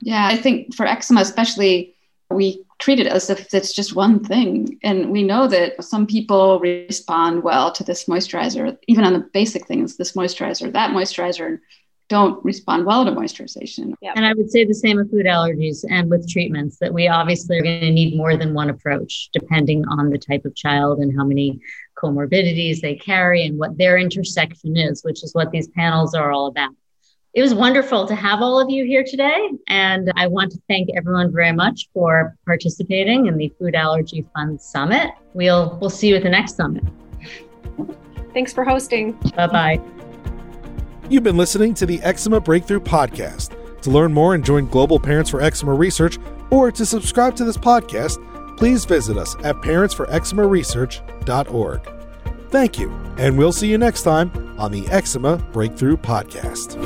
Yeah, 0.00 0.26
I 0.26 0.36
think 0.36 0.74
for 0.74 0.86
eczema 0.86 1.22
especially, 1.22 1.95
we 2.30 2.64
treat 2.78 3.00
it 3.00 3.06
as 3.06 3.30
if 3.30 3.52
it's 3.54 3.72
just 3.72 3.94
one 3.94 4.22
thing. 4.22 4.78
And 4.82 5.10
we 5.10 5.22
know 5.22 5.46
that 5.48 5.82
some 5.84 6.06
people 6.06 6.60
respond 6.60 7.42
well 7.42 7.72
to 7.72 7.84
this 7.84 8.06
moisturizer, 8.06 8.76
even 8.88 9.04
on 9.04 9.12
the 9.12 9.28
basic 9.32 9.66
things, 9.66 9.96
this 9.96 10.12
moisturizer, 10.12 10.72
that 10.72 10.90
moisturizer, 10.90 11.60
don't 12.08 12.44
respond 12.44 12.86
well 12.86 13.04
to 13.04 13.10
moisturization. 13.10 13.94
Yep. 14.00 14.12
And 14.16 14.24
I 14.24 14.32
would 14.34 14.50
say 14.50 14.64
the 14.64 14.74
same 14.74 14.96
with 14.96 15.10
food 15.10 15.26
allergies 15.26 15.84
and 15.90 16.08
with 16.08 16.28
treatments 16.28 16.78
that 16.78 16.94
we 16.94 17.08
obviously 17.08 17.58
are 17.58 17.62
going 17.62 17.80
to 17.80 17.90
need 17.90 18.16
more 18.16 18.36
than 18.36 18.54
one 18.54 18.70
approach 18.70 19.28
depending 19.32 19.84
on 19.88 20.10
the 20.10 20.18
type 20.18 20.44
of 20.44 20.54
child 20.54 21.00
and 21.00 21.16
how 21.16 21.24
many 21.24 21.58
comorbidities 21.98 22.80
they 22.80 22.94
carry 22.94 23.44
and 23.44 23.58
what 23.58 23.76
their 23.76 23.98
intersection 23.98 24.76
is, 24.76 25.02
which 25.02 25.24
is 25.24 25.34
what 25.34 25.50
these 25.50 25.68
panels 25.68 26.14
are 26.14 26.30
all 26.30 26.46
about. 26.46 26.70
It 27.36 27.42
was 27.42 27.54
wonderful 27.54 28.06
to 28.06 28.14
have 28.14 28.40
all 28.40 28.58
of 28.58 28.70
you 28.70 28.86
here 28.86 29.04
today. 29.06 29.50
And 29.68 30.10
I 30.16 30.26
want 30.26 30.52
to 30.52 30.58
thank 30.68 30.88
everyone 30.96 31.30
very 31.30 31.52
much 31.52 31.90
for 31.92 32.34
participating 32.46 33.26
in 33.26 33.36
the 33.36 33.52
Food 33.58 33.74
Allergy 33.74 34.24
Fund 34.34 34.58
Summit. 34.58 35.10
We'll, 35.34 35.76
we'll 35.78 35.90
see 35.90 36.08
you 36.08 36.16
at 36.16 36.22
the 36.22 36.30
next 36.30 36.56
summit. 36.56 36.82
Thanks 38.32 38.54
for 38.54 38.64
hosting. 38.64 39.12
Bye 39.36 39.48
bye. 39.48 39.78
You've 41.10 41.24
been 41.24 41.36
listening 41.36 41.74
to 41.74 41.84
the 41.84 42.00
Eczema 42.00 42.40
Breakthrough 42.40 42.80
Podcast. 42.80 43.54
To 43.82 43.90
learn 43.90 44.14
more 44.14 44.34
and 44.34 44.42
join 44.42 44.66
Global 44.66 44.98
Parents 44.98 45.28
for 45.28 45.42
Eczema 45.42 45.74
Research 45.74 46.18
or 46.50 46.72
to 46.72 46.86
subscribe 46.86 47.36
to 47.36 47.44
this 47.44 47.58
podcast, 47.58 48.16
please 48.56 48.86
visit 48.86 49.18
us 49.18 49.36
at 49.44 49.56
parentsforeczemaresearch.org. 49.56 51.95
Thank 52.50 52.78
you, 52.78 52.90
and 53.18 53.36
we'll 53.36 53.52
see 53.52 53.68
you 53.68 53.78
next 53.78 54.02
time 54.02 54.30
on 54.58 54.72
the 54.72 54.86
Eczema 54.88 55.36
Breakthrough 55.52 55.96
Podcast. 55.96 56.76